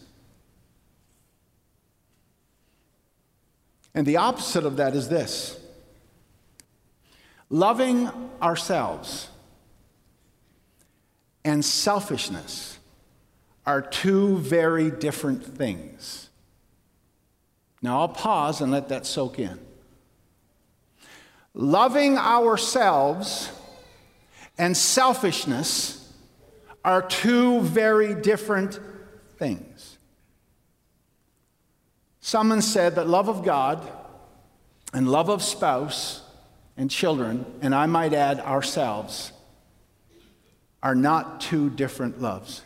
And 3.94 4.06
the 4.06 4.16
opposite 4.16 4.64
of 4.64 4.76
that 4.76 4.94
is 4.94 5.08
this 5.08 5.57
Loving 7.50 8.10
ourselves 8.42 9.28
and 11.44 11.64
selfishness 11.64 12.78
are 13.64 13.80
two 13.80 14.38
very 14.38 14.90
different 14.90 15.44
things. 15.44 16.28
Now 17.80 18.00
I'll 18.00 18.08
pause 18.08 18.60
and 18.60 18.72
let 18.72 18.88
that 18.88 19.06
soak 19.06 19.38
in. 19.38 19.58
Loving 21.54 22.18
ourselves 22.18 23.50
and 24.58 24.76
selfishness 24.76 26.12
are 26.84 27.02
two 27.02 27.60
very 27.60 28.14
different 28.14 28.78
things. 29.38 29.98
Someone 32.20 32.60
said 32.60 32.96
that 32.96 33.08
love 33.08 33.28
of 33.28 33.44
God 33.44 33.90
and 34.92 35.08
love 35.08 35.28
of 35.28 35.42
spouse 35.42 36.22
and 36.78 36.90
children, 36.90 37.44
and 37.60 37.74
I 37.74 37.86
might 37.86 38.14
add 38.14 38.40
ourselves, 38.40 39.32
are 40.82 40.94
not 40.94 41.40
two 41.40 41.68
different 41.70 42.22
loves. 42.22 42.62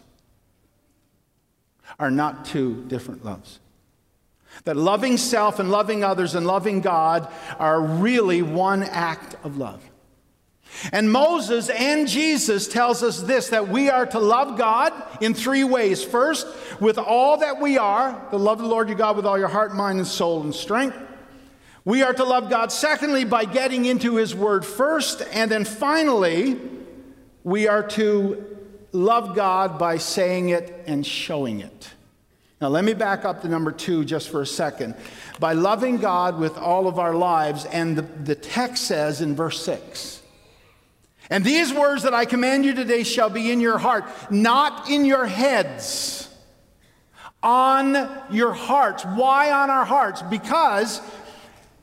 Are 1.98 2.10
not 2.10 2.44
two 2.44 2.84
different 2.84 3.24
loves. 3.24 3.58
That 4.64 4.76
loving 4.76 5.16
self 5.16 5.58
and 5.58 5.70
loving 5.70 6.04
others 6.04 6.34
and 6.34 6.46
loving 6.46 6.82
God 6.82 7.26
are 7.58 7.80
really 7.80 8.42
one 8.42 8.82
act 8.82 9.34
of 9.44 9.56
love. 9.56 9.82
And 10.90 11.10
Moses 11.10 11.70
and 11.70 12.06
Jesus 12.06 12.68
tells 12.68 13.02
us 13.02 13.22
this 13.22 13.48
that 13.48 13.68
we 13.68 13.88
are 13.88 14.06
to 14.06 14.18
love 14.18 14.58
God 14.58 14.92
in 15.22 15.32
three 15.32 15.64
ways. 15.64 16.04
First, 16.04 16.46
with 16.80 16.98
all 16.98 17.38
that 17.38 17.60
we 17.60 17.78
are, 17.78 18.28
to 18.30 18.36
love 18.36 18.58
the 18.58 18.66
Lord 18.66 18.88
your 18.88 18.98
God 18.98 19.16
with 19.16 19.26
all 19.26 19.38
your 19.38 19.48
heart, 19.48 19.74
mind, 19.74 19.98
and 19.98 20.06
soul 20.06 20.42
and 20.42 20.54
strength. 20.54 20.96
We 21.84 22.02
are 22.02 22.12
to 22.12 22.24
love 22.24 22.48
God, 22.48 22.70
secondly, 22.70 23.24
by 23.24 23.44
getting 23.44 23.86
into 23.86 24.16
His 24.16 24.34
Word 24.34 24.64
first. 24.64 25.22
And 25.32 25.50
then 25.50 25.64
finally, 25.64 26.60
we 27.42 27.66
are 27.66 27.82
to 27.90 28.44
love 28.92 29.34
God 29.34 29.78
by 29.78 29.98
saying 29.98 30.50
it 30.50 30.84
and 30.86 31.04
showing 31.04 31.60
it. 31.60 31.90
Now, 32.60 32.68
let 32.68 32.84
me 32.84 32.94
back 32.94 33.24
up 33.24 33.42
to 33.42 33.48
number 33.48 33.72
two 33.72 34.04
just 34.04 34.28
for 34.28 34.40
a 34.40 34.46
second. 34.46 34.94
By 35.40 35.54
loving 35.54 35.96
God 35.96 36.38
with 36.38 36.56
all 36.56 36.86
of 36.86 37.00
our 37.00 37.14
lives, 37.14 37.64
and 37.64 37.98
the, 37.98 38.02
the 38.02 38.36
text 38.36 38.84
says 38.84 39.20
in 39.20 39.34
verse 39.34 39.60
6 39.64 40.22
And 41.28 41.44
these 41.44 41.72
words 41.74 42.04
that 42.04 42.14
I 42.14 42.24
command 42.24 42.64
you 42.64 42.74
today 42.74 43.02
shall 43.02 43.30
be 43.30 43.50
in 43.50 43.60
your 43.60 43.78
heart, 43.78 44.04
not 44.30 44.88
in 44.88 45.04
your 45.04 45.26
heads, 45.26 46.28
on 47.42 48.08
your 48.30 48.52
hearts. 48.52 49.04
Why 49.04 49.50
on 49.50 49.68
our 49.68 49.84
hearts? 49.84 50.22
Because 50.22 51.00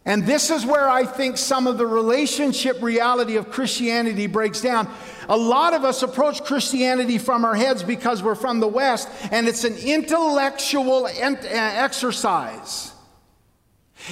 and 0.09 0.25
this 0.25 0.49
is 0.49 0.65
where 0.65 0.89
I 0.89 1.05
think 1.05 1.37
some 1.37 1.67
of 1.67 1.77
the 1.77 1.85
relationship 1.85 2.81
reality 2.81 3.35
of 3.35 3.51
Christianity 3.51 4.25
breaks 4.25 4.59
down. 4.59 4.91
A 5.29 5.37
lot 5.37 5.75
of 5.75 5.85
us 5.85 6.01
approach 6.01 6.43
Christianity 6.43 7.19
from 7.19 7.45
our 7.45 7.53
heads 7.53 7.83
because 7.83 8.23
we're 8.23 8.33
from 8.33 8.59
the 8.59 8.67
West, 8.67 9.07
and 9.31 9.47
it's 9.47 9.65
an 9.65 9.75
intellectual 9.77 11.05
uh, 11.05 11.35
exercise. 11.45 12.91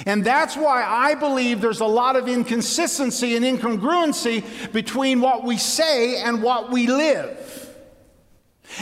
And 0.06 0.24
that's 0.24 0.56
why 0.56 0.84
I 0.84 1.16
believe 1.16 1.60
there's 1.60 1.80
a 1.80 1.84
lot 1.84 2.14
of 2.14 2.28
inconsistency 2.28 3.34
and 3.34 3.44
incongruency 3.44 4.72
between 4.72 5.20
what 5.20 5.42
we 5.42 5.56
say 5.56 6.22
and 6.22 6.44
what 6.44 6.70
we 6.70 6.86
live. 6.86 7.67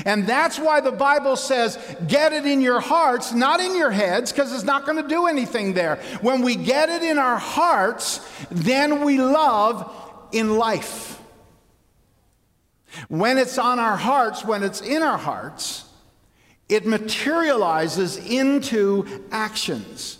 And 0.04 0.26
that's 0.26 0.58
why 0.58 0.80
the 0.80 0.92
Bible 0.92 1.36
says, 1.36 1.78
get 2.06 2.32
it 2.32 2.44
in 2.44 2.60
your 2.60 2.80
hearts, 2.80 3.32
not 3.32 3.60
in 3.60 3.76
your 3.76 3.90
heads, 3.90 4.32
because 4.32 4.52
it's 4.52 4.64
not 4.64 4.84
going 4.84 5.02
to 5.02 5.08
do 5.08 5.26
anything 5.26 5.74
there. 5.74 5.96
When 6.20 6.42
we 6.42 6.56
get 6.56 6.88
it 6.88 7.02
in 7.02 7.18
our 7.18 7.38
hearts, 7.38 8.20
then 8.50 9.04
we 9.04 9.18
love 9.18 9.92
in 10.32 10.56
life. 10.56 11.20
When 13.08 13.38
it's 13.38 13.58
on 13.58 13.78
our 13.78 13.96
hearts, 13.96 14.44
when 14.44 14.62
it's 14.62 14.80
in 14.80 15.02
our 15.02 15.18
hearts, 15.18 15.84
it 16.68 16.84
materializes 16.84 18.16
into 18.16 19.06
actions. 19.30 20.18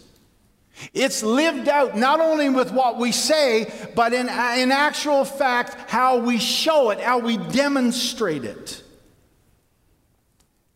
It's 0.93 1.23
lived 1.23 1.69
out 1.69 1.97
not 1.97 2.21
only 2.21 2.51
with 2.51 2.71
what 2.71 2.99
we 2.99 3.11
say, 3.11 3.73
but 3.95 4.13
in, 4.13 4.29
in 4.29 4.73
actual 4.73 5.25
fact, 5.25 5.91
how 5.91 6.19
we 6.19 6.39
show 6.39 6.91
it, 6.91 7.01
how 7.01 7.19
we 7.19 7.39
demonstrate 7.39 8.45
it. 8.45 8.83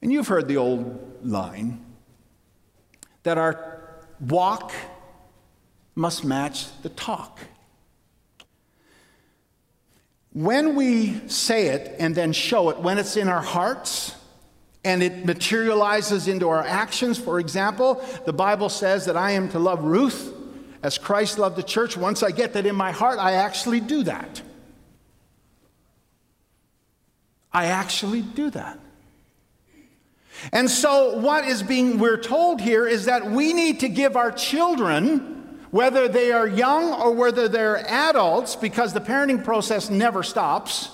And 0.03 0.13
you've 0.13 0.29
heard 0.29 0.49
the 0.49 0.57
old 0.57 1.19
line 1.23 1.85
that 3.23 3.37
our 3.37 3.83
walk 4.21 4.73
must 5.95 6.25
match 6.25 6.67
the 6.83 6.89
talk. 6.89 7.41
When 10.33 10.77
we 10.77 11.29
say 11.29 11.69
it 11.69 11.97
and 11.99 12.15
then 12.15 12.33
show 12.33 12.71
it, 12.71 12.79
when 12.79 12.99
it's 12.99 13.17
in 13.17 13.29
our 13.29 13.43
hearts 13.43 14.15
and 14.85 15.03
it 15.03 15.27
materializes 15.27 16.29
into 16.29 16.49
our 16.49 16.65
actions, 16.65 17.19
for 17.19 17.41
example, 17.41 18.03
the 18.25 18.33
Bible 18.33 18.69
says 18.69 19.05
that 19.07 19.17
I 19.17 19.33
am 19.33 19.49
to 19.51 19.59
love 19.59 19.83
Ruth 19.83 20.33
as 20.83 20.97
Christ 20.97 21.39
loved 21.39 21.57
the 21.57 21.63
church. 21.63 21.97
Once 21.97 22.23
I 22.23 22.31
get 22.31 22.55
that 22.55 22.65
in 22.65 22.77
my 22.77 22.93
heart, 22.93 23.19
I 23.19 23.33
actually 23.33 23.81
do 23.81 24.05
that. 24.05 24.41
I 27.53 27.67
actually 27.67 28.23
do 28.23 28.49
that. 28.51 28.79
And 30.53 30.71
so, 30.71 31.17
what 31.19 31.45
is 31.45 31.63
being 31.63 31.99
we're 31.99 32.21
told 32.21 32.61
here 32.61 32.87
is 32.87 33.05
that 33.05 33.31
we 33.31 33.53
need 33.53 33.81
to 33.81 33.89
give 33.89 34.17
our 34.17 34.33
children 34.33 35.59
whether 35.71 36.09
they 36.09 36.33
are 36.33 36.47
young 36.47 36.93
or 36.93 37.13
whether 37.13 37.49
they're 37.49 37.87
adults, 37.87 38.57
because 38.57 38.93
the 38.93 39.01
parenting 39.01 39.45
process 39.45 39.89
never 39.89 40.23
stops. 40.23 40.91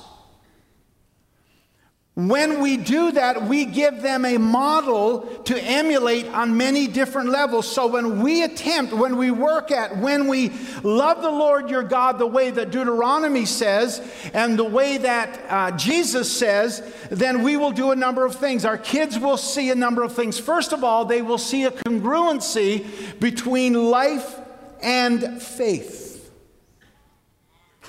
When 2.16 2.62
we 2.62 2.78
do 2.78 3.12
that, 3.12 3.42
we 3.42 3.66
give 3.66 4.00
them 4.00 4.24
a 4.24 4.38
model 4.38 5.20
to 5.44 5.62
emulate 5.62 6.26
on 6.28 6.56
many 6.56 6.86
different 6.86 7.28
levels. 7.28 7.70
So 7.70 7.88
when 7.88 8.22
we 8.22 8.42
attempt, 8.42 8.94
when 8.94 9.18
we 9.18 9.30
work 9.30 9.70
at, 9.70 9.98
when 9.98 10.26
we 10.26 10.50
love 10.82 11.20
the 11.20 11.30
Lord 11.30 11.68
your 11.68 11.82
God 11.82 12.18
the 12.18 12.26
way 12.26 12.48
that 12.48 12.70
Deuteronomy 12.70 13.44
says 13.44 14.00
and 14.32 14.58
the 14.58 14.64
way 14.64 14.96
that 14.96 15.40
uh, 15.50 15.76
Jesus 15.76 16.32
says, 16.32 16.82
then 17.10 17.42
we 17.42 17.58
will 17.58 17.70
do 17.70 17.90
a 17.90 17.96
number 17.96 18.24
of 18.24 18.34
things. 18.34 18.64
Our 18.64 18.78
kids 18.78 19.18
will 19.18 19.36
see 19.36 19.70
a 19.70 19.74
number 19.74 20.02
of 20.02 20.14
things. 20.14 20.38
First 20.38 20.72
of 20.72 20.82
all, 20.82 21.04
they 21.04 21.20
will 21.20 21.36
see 21.36 21.64
a 21.64 21.70
congruency 21.70 23.20
between 23.20 23.74
life 23.90 24.40
and 24.80 25.42
faith. 25.42 26.32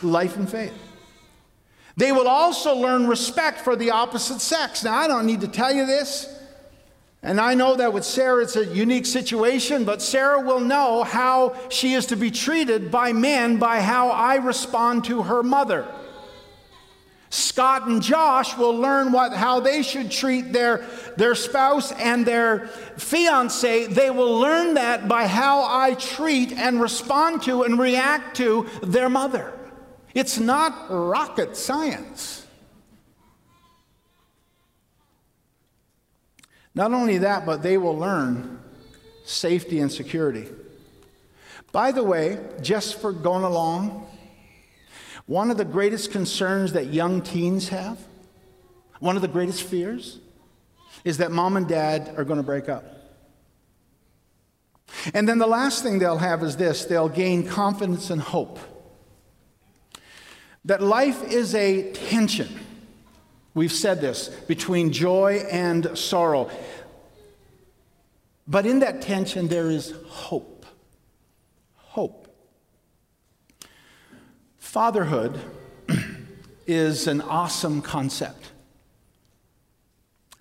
Life 0.04 0.36
and 0.36 0.50
faith. 0.50 0.87
They 1.98 2.12
will 2.12 2.28
also 2.28 2.76
learn 2.76 3.08
respect 3.08 3.60
for 3.60 3.76
the 3.76 3.90
opposite 3.90 4.40
sex. 4.40 4.84
Now, 4.84 4.96
I 4.96 5.08
don't 5.08 5.26
need 5.26 5.42
to 5.42 5.48
tell 5.48 5.74
you 5.74 5.88
this. 5.88 6.34
And 7.24 7.42
I 7.42 7.56
know 7.56 7.76
that 7.76 7.92
with 7.92 8.06
Sarah 8.06 8.44
it's 8.44 8.56
a 8.56 8.66
unique 8.66 9.08
situation, 9.08 9.84
but 9.84 10.04
Sarah 10.04 10.40
will 10.40 10.60
know 10.60 11.04
how 11.04 11.56
she 11.70 11.94
is 11.94 12.06
to 12.08 12.16
be 12.16 12.30
treated 12.30 12.92
by 12.92 13.12
men 13.14 13.58
by 13.58 13.82
how 13.82 14.10
I 14.10 14.36
respond 14.36 15.06
to 15.06 15.24
her 15.24 15.42
mother. 15.42 15.88
Scott 17.30 17.88
and 17.88 18.02
Josh 18.02 18.56
will 18.56 18.76
learn 18.76 19.12
what, 19.12 19.34
how 19.34 19.60
they 19.60 19.82
should 19.82 20.12
treat 20.12 20.54
their, 20.54 20.86
their 21.18 21.36
spouse 21.36 21.92
and 21.92 22.26
their 22.26 22.68
fiance. 22.96 23.88
They 23.88 24.12
will 24.12 24.40
learn 24.40 24.76
that 24.76 25.08
by 25.08 25.28
how 25.28 25.64
I 25.64 25.96
treat 25.96 26.54
and 26.54 26.80
respond 26.80 27.42
to 27.44 27.64
and 27.64 27.78
react 27.78 28.38
to 28.38 28.68
their 28.82 29.10
mother. 29.10 29.52
It's 30.18 30.40
not 30.40 30.88
rocket 30.90 31.56
science. 31.56 32.44
Not 36.74 36.92
only 36.92 37.20
that, 37.20 37.46
but 37.46 37.62
they 37.62 37.78
will 37.78 37.96
learn 37.96 38.60
safety 39.26 39.78
and 39.78 39.92
security. 39.92 40.48
By 41.72 41.92
the 41.92 42.02
way, 42.02 42.40
just 42.64 43.00
for 43.00 43.12
going 43.12 43.44
along, 43.44 44.08
one 45.28 45.52
of 45.52 45.58
the 45.58 45.66
greatest 45.66 46.12
concerns 46.12 46.74
that 46.74 46.88
young 46.88 47.22
teens 47.22 47.70
have, 47.70 48.00
one 49.00 49.18
of 49.18 49.22
the 49.22 49.28
greatest 49.28 49.62
fears, 49.62 50.18
is 51.06 51.18
that 51.18 51.30
mom 51.32 51.58
and 51.58 51.68
dad 51.68 52.16
are 52.18 52.24
going 52.24 52.38
to 52.38 52.44
break 52.44 52.70
up. 52.70 52.86
And 55.14 55.30
then 55.30 55.38
the 55.38 55.46
last 55.46 55.84
thing 55.84 56.00
they'll 56.00 56.18
have 56.18 56.42
is 56.42 56.58
this 56.58 56.86
they'll 56.86 57.08
gain 57.08 57.46
confidence 57.46 58.10
and 58.10 58.20
hope 58.20 58.58
that 60.68 60.84
life 60.84 61.24
is 61.24 61.56
a 61.56 61.92
tension. 61.94 62.60
We've 63.54 63.72
said 63.72 64.02
this 64.02 64.28
between 64.28 64.92
joy 64.92 65.46
and 65.50 65.98
sorrow. 65.98 66.52
But 68.48 68.66
in 68.66 68.80
that 68.80 69.02
tension, 69.02 69.48
there 69.48 69.72
is 69.72 69.94
hope. 70.06 70.66
Hope. 71.76 72.28
Fatherhood 74.60 75.40
is 76.68 77.08
an 77.08 77.22
awesome 77.22 77.82
concept, 77.82 78.52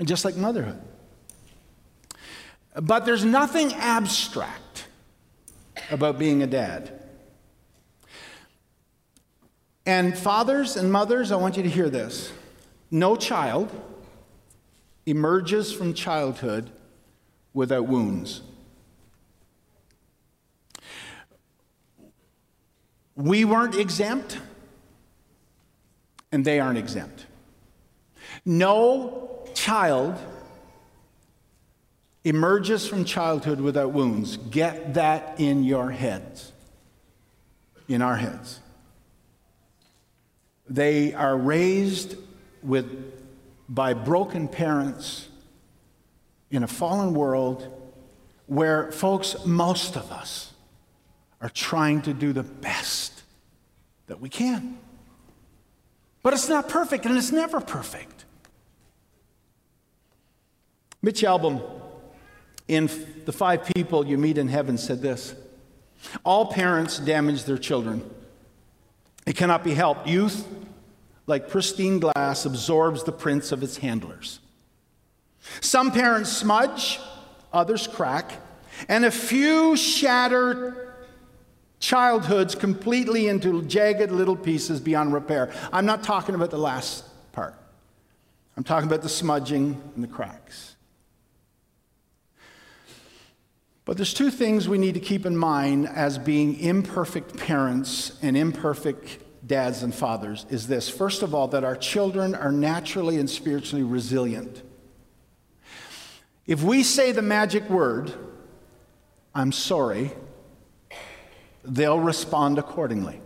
and 0.01 0.09
just 0.09 0.25
like 0.25 0.35
motherhood. 0.35 0.83
But 2.75 3.07
there's 3.07 3.25
nothing 3.25 3.73
abstract 3.75 4.89
about 5.91 6.19
being 6.19 6.43
a 6.43 6.47
dad. 6.49 6.96
And 9.87 10.19
fathers 10.19 10.77
and 10.77 10.91
mothers, 10.91 11.31
I 11.31 11.37
want 11.37 11.57
you 11.57 11.63
to 11.63 11.69
hear 11.69 11.89
this. 11.89 12.33
No 12.91 13.15
child 13.15 13.71
emerges 15.07 15.73
from 15.73 15.95
childhood 15.95 16.71
without 17.55 17.87
wounds. 17.87 18.43
We 23.15 23.45
weren't 23.45 23.77
exempt, 23.77 24.39
and 26.33 26.45
they 26.45 26.61
aren't 26.61 26.79
exempt. 26.79 27.25
No 28.45 29.49
child 29.55 30.19
emerges 32.25 32.87
from 32.87 33.05
childhood 33.05 33.61
without 33.61 33.93
wounds. 33.93 34.37
Get 34.37 34.95
that 34.95 35.39
in 35.39 35.63
your 35.63 35.93
heads, 35.93 36.53
in 37.89 38.03
our 38.03 38.17
heads. 38.17 38.61
They 40.69 41.15
are 41.15 41.37
raised 41.37 42.17
with, 42.63 42.87
by 43.69 43.95
broken 43.95 44.49
parents 44.49 45.29
in 46.51 46.63
a 46.63 46.67
fallen 46.67 47.15
world 47.15 47.73
where, 48.47 48.91
folks, 48.93 49.37
most 49.45 49.97
of 49.97 50.11
us 50.11 50.53
are 51.41 51.51
trying 51.51 52.03
to 52.03 52.15
do 52.15 52.33
the 52.33 52.43
best 52.43 53.23
that 54.07 54.21
we 54.21 54.29
can. 54.29 54.79
But 56.23 56.33
it's 56.33 56.49
not 56.49 56.69
perfect, 56.69 57.07
and 57.07 57.17
it's 57.17 57.33
never 57.33 57.61
perfect. 57.61 58.25
Mitch 61.03 61.23
Albom, 61.23 61.63
in 62.67 62.91
The 63.25 63.33
Five 63.33 63.65
People 63.75 64.07
You 64.07 64.19
Meet 64.19 64.39
in 64.39 64.49
Heaven, 64.49 64.77
said 64.79 65.03
this 65.03 65.35
All 66.25 66.47
parents 66.47 66.99
damage 66.99 67.45
their 67.45 67.59
children. 67.59 68.09
It 69.27 69.37
cannot 69.37 69.65
be 69.65 69.75
helped. 69.75 70.07
Youth, 70.07 70.47
like 71.27 71.49
pristine 71.49 71.99
glass, 71.99 72.47
absorbs 72.47 73.03
the 73.03 73.13
prints 73.13 73.53
of 73.53 73.63
its 73.63 73.79
handlers. 73.79 74.41
Some 75.61 75.91
parents 75.91 76.31
smudge, 76.31 77.01
others 77.53 77.87
crack, 77.87 78.33
and 78.89 79.05
a 79.05 79.11
few 79.11 79.77
shatter 79.77 80.95
childhoods 81.79 82.55
completely 82.55 83.29
into 83.29 83.63
jagged 83.63 84.11
little 84.11 84.37
pieces 84.37 84.81
beyond 84.81 85.13
repair. 85.13 85.53
I'm 85.73 85.87
not 85.87 86.03
talking 86.03 86.35
about 86.35 86.51
the 86.51 86.59
last 86.59 87.05
part, 87.33 87.55
I'm 88.57 88.65
talking 88.65 88.89
about 88.89 89.03
the 89.03 89.09
smudging 89.09 89.81
and 89.95 90.03
the 90.03 90.09
cracks. 90.09 90.76
But 93.87 93.97
there's 93.97 94.13
two 94.13 94.33
things 94.33 94.69
we 94.69 94.79
need 94.79 94.95
to 94.95 95.01
keep 95.01 95.25
in 95.25 95.37
mind 95.37 95.89
as 95.89 96.19
being 96.19 96.59
imperfect 96.59 97.37
parents 97.37 98.19
and 98.21 98.37
imperfect 98.37 99.21
dads 99.47 99.85
and 99.85 99.95
fathers 99.95 100.45
is 100.51 100.67
this 100.67 100.89
first 100.89 101.23
of 101.23 101.33
all, 101.33 101.47
that 101.49 101.63
our 101.63 101.77
children 101.77 102.35
are 102.35 102.51
naturally 102.51 103.17
and 103.17 103.31
spiritually 103.31 103.85
resilient. 103.85 104.61
If 106.49 106.65
we 106.65 106.83
say 106.83 107.13
the 107.13 107.23
magic 107.23 107.71
word, 107.71 108.13
I'm 109.33 109.53
sorry, 109.53 110.11
they'll 111.65 112.01
respond 112.01 112.59
accordingly. 112.59 113.21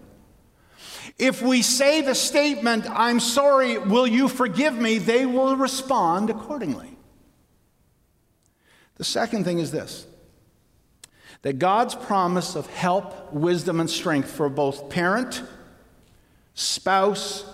If 1.18 1.40
we 1.40 1.62
say 1.62 2.02
the 2.02 2.14
statement, 2.14 2.84
I'm 2.88 3.18
sorry, 3.20 3.78
will 3.78 4.06
you 4.06 4.28
forgive 4.28 4.74
me, 4.74 4.98
they 4.98 5.24
will 5.24 5.56
respond 5.56 6.28
accordingly. 6.28 6.98
The 8.96 9.04
second 9.04 9.44
thing 9.44 9.58
is 9.58 9.70
this 9.70 10.06
that 11.42 11.58
God's 11.58 11.94
promise 11.94 12.54
of 12.54 12.66
help, 12.66 13.32
wisdom, 13.32 13.80
and 13.80 13.88
strength 13.88 14.30
for 14.30 14.48
both 14.48 14.90
parent, 14.90 15.42
spouse, 16.54 17.44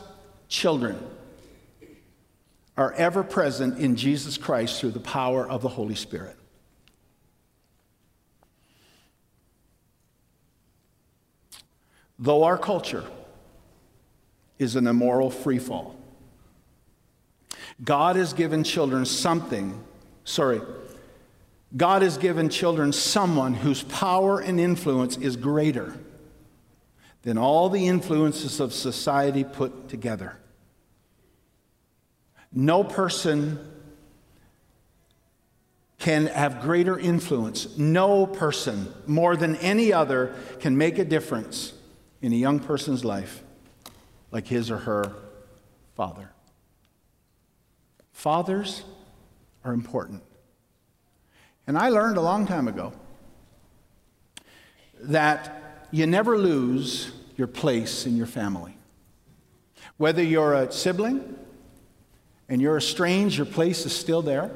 children 0.49 0.99
are 2.77 2.93
ever 2.93 3.23
present 3.23 3.79
in 3.79 3.97
Jesus 3.97 4.37
Christ 4.37 4.81
through 4.81 4.91
the 4.91 5.01
power 5.01 5.49
of 5.49 5.63
the 5.63 5.69
Holy 5.69 5.95
Spirit. 5.95 6.37
Though 12.19 12.45
our 12.45 12.59
culture 12.59 13.05
is 14.59 14.75
an 14.75 14.87
immoral 14.87 15.31
freefall, 15.31 15.95
God 17.83 18.17
has 18.17 18.33
given 18.33 18.65
children 18.65 19.05
something, 19.05 19.79
sorry, 20.25 20.61
God 21.75 22.03
has 22.03 22.19
given 22.19 22.49
children 22.49 22.93
someone 22.93 23.55
whose 23.55 23.83
power 23.83 24.39
and 24.39 24.61
influence 24.61 25.17
is 25.17 25.37
greater 25.37 25.95
than 27.23 27.39
all 27.39 27.69
the 27.69 27.89
influences 27.89 28.61
of 28.61 28.73
society 28.73 29.43
put 29.43 29.89
together. 29.89 30.37
No 32.53 32.85
person 32.85 33.59
can 35.99 36.27
have 36.27 36.61
greater 36.61 36.99
influence. 36.99 37.77
No 37.77 38.27
person, 38.27 38.93
more 39.07 39.37
than 39.37 39.57
any 39.57 39.93
other, 39.93 40.37
can 40.61 40.79
make 40.79 40.99
a 40.99 41.05
difference 41.05 41.73
in 42.23 42.33
a 42.33 42.37
young 42.37 42.61
person's 42.61 43.05
life 43.05 43.43
like 44.31 44.47
his 44.47 44.71
or 44.71 44.79
her 44.79 45.13
father. 45.95 46.31
Fathers 48.13 48.85
are 49.65 49.73
important. 49.73 50.23
And 51.67 51.77
I 51.77 51.89
learned 51.89 52.17
a 52.17 52.21
long 52.21 52.47
time 52.47 52.69
ago 52.69 52.93
that 55.01 55.87
you 55.91 56.07
never 56.07 56.39
lose 56.39 57.11
your 57.37 57.47
place 57.47 58.07
in 58.07 58.17
your 58.17 58.27
family. 58.27 58.77
Whether 59.97 60.23
you're 60.23 60.55
a 60.55 60.73
sibling 60.73 61.37
and 62.49 62.61
you're 62.61 62.77
estranged, 62.77 63.37
your 63.37 63.47
place 63.47 63.87
is 63.87 63.95
still 63.95 64.23
there. 64.23 64.51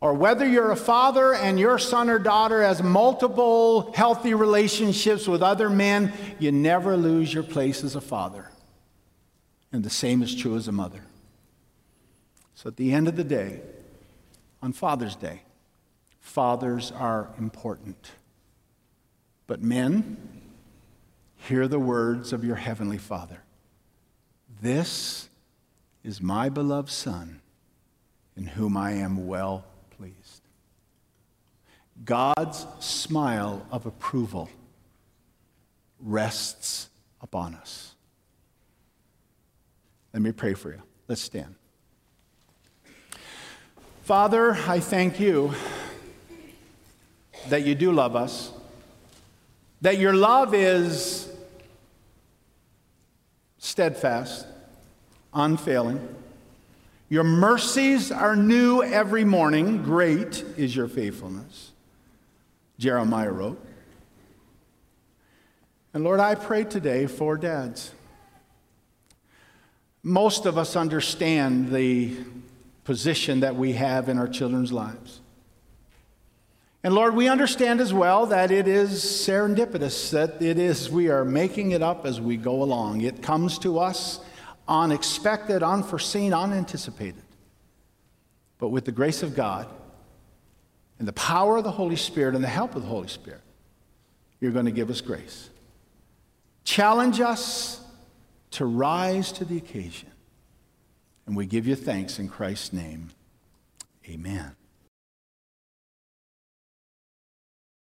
Or 0.00 0.12
whether 0.12 0.46
you're 0.46 0.70
a 0.70 0.76
father 0.76 1.32
and 1.32 1.58
your 1.58 1.78
son 1.78 2.10
or 2.10 2.18
daughter 2.18 2.62
has 2.62 2.82
multiple 2.82 3.92
healthy 3.92 4.34
relationships 4.34 5.26
with 5.26 5.42
other 5.42 5.70
men, 5.70 6.12
you 6.38 6.52
never 6.52 6.96
lose 6.96 7.32
your 7.32 7.42
place 7.42 7.82
as 7.82 7.96
a 7.96 8.02
father. 8.02 8.50
And 9.72 9.82
the 9.82 9.90
same 9.90 10.22
is 10.22 10.34
true 10.34 10.56
as 10.56 10.68
a 10.68 10.72
mother. 10.72 11.00
So 12.54 12.68
at 12.68 12.76
the 12.76 12.92
end 12.92 13.08
of 13.08 13.16
the 13.16 13.24
day, 13.24 13.60
on 14.62 14.72
Father's 14.72 15.16
Day, 15.16 15.42
fathers 16.24 16.90
are 16.90 17.28
important. 17.38 18.12
But 19.46 19.62
men, 19.62 20.16
hear 21.36 21.68
the 21.68 21.78
words 21.78 22.32
of 22.32 22.42
your 22.42 22.56
heavenly 22.56 22.96
Father. 22.96 23.42
This 24.60 25.28
is 26.02 26.22
my 26.22 26.48
beloved 26.48 26.90
Son, 26.90 27.40
in 28.36 28.46
whom 28.46 28.74
I 28.74 28.92
am 28.92 29.26
well 29.26 29.64
pleased. 29.90 30.48
God's 32.04 32.66
smile 32.80 33.64
of 33.70 33.84
approval 33.84 34.48
rests 36.00 36.88
upon 37.20 37.54
us. 37.54 37.94
Let 40.14 40.22
me 40.22 40.32
pray 40.32 40.54
for 40.54 40.70
you. 40.70 40.82
Let's 41.06 41.20
stand. 41.20 41.54
Father, 44.04 44.52
I 44.66 44.80
thank 44.80 45.20
you 45.20 45.54
that 47.48 47.66
you 47.66 47.74
do 47.74 47.92
love 47.92 48.16
us, 48.16 48.52
that 49.80 49.98
your 49.98 50.14
love 50.14 50.54
is 50.54 51.30
steadfast, 53.58 54.46
unfailing. 55.32 56.14
Your 57.08 57.24
mercies 57.24 58.10
are 58.10 58.36
new 58.36 58.82
every 58.82 59.24
morning. 59.24 59.82
Great 59.82 60.44
is 60.56 60.74
your 60.74 60.88
faithfulness. 60.88 61.72
Jeremiah 62.78 63.30
wrote. 63.30 63.64
And 65.92 66.02
Lord, 66.02 66.20
I 66.20 66.34
pray 66.34 66.64
today 66.64 67.06
for 67.06 67.36
dads. 67.36 67.92
Most 70.02 70.44
of 70.44 70.58
us 70.58 70.76
understand 70.76 71.72
the 71.72 72.16
position 72.84 73.40
that 73.40 73.56
we 73.56 73.72
have 73.72 74.08
in 74.08 74.18
our 74.18 74.28
children's 74.28 74.72
lives. 74.72 75.20
And 76.84 76.94
Lord, 76.94 77.14
we 77.14 77.28
understand 77.28 77.80
as 77.80 77.94
well 77.94 78.26
that 78.26 78.50
it 78.50 78.68
is 78.68 79.02
serendipitous, 79.02 80.10
that 80.10 80.42
it 80.42 80.58
is, 80.58 80.90
we 80.90 81.08
are 81.08 81.24
making 81.24 81.70
it 81.70 81.80
up 81.80 82.04
as 82.04 82.20
we 82.20 82.36
go 82.36 82.62
along. 82.62 83.00
It 83.00 83.22
comes 83.22 83.58
to 83.60 83.78
us 83.78 84.20
unexpected, 84.68 85.62
unforeseen, 85.62 86.34
unanticipated. 86.34 87.22
But 88.58 88.68
with 88.68 88.84
the 88.84 88.92
grace 88.92 89.22
of 89.22 89.34
God 89.34 89.66
and 90.98 91.08
the 91.08 91.14
power 91.14 91.56
of 91.56 91.64
the 91.64 91.70
Holy 91.70 91.96
Spirit 91.96 92.34
and 92.34 92.44
the 92.44 92.48
help 92.48 92.76
of 92.76 92.82
the 92.82 92.88
Holy 92.88 93.08
Spirit, 93.08 93.40
you're 94.38 94.52
going 94.52 94.66
to 94.66 94.70
give 94.70 94.90
us 94.90 95.00
grace. 95.00 95.48
Challenge 96.64 97.18
us 97.22 97.80
to 98.50 98.66
rise 98.66 99.32
to 99.32 99.46
the 99.46 99.56
occasion. 99.56 100.10
And 101.26 101.34
we 101.34 101.46
give 101.46 101.66
you 101.66 101.76
thanks 101.76 102.18
in 102.18 102.28
Christ's 102.28 102.74
name. 102.74 103.08
Amen. 104.06 104.54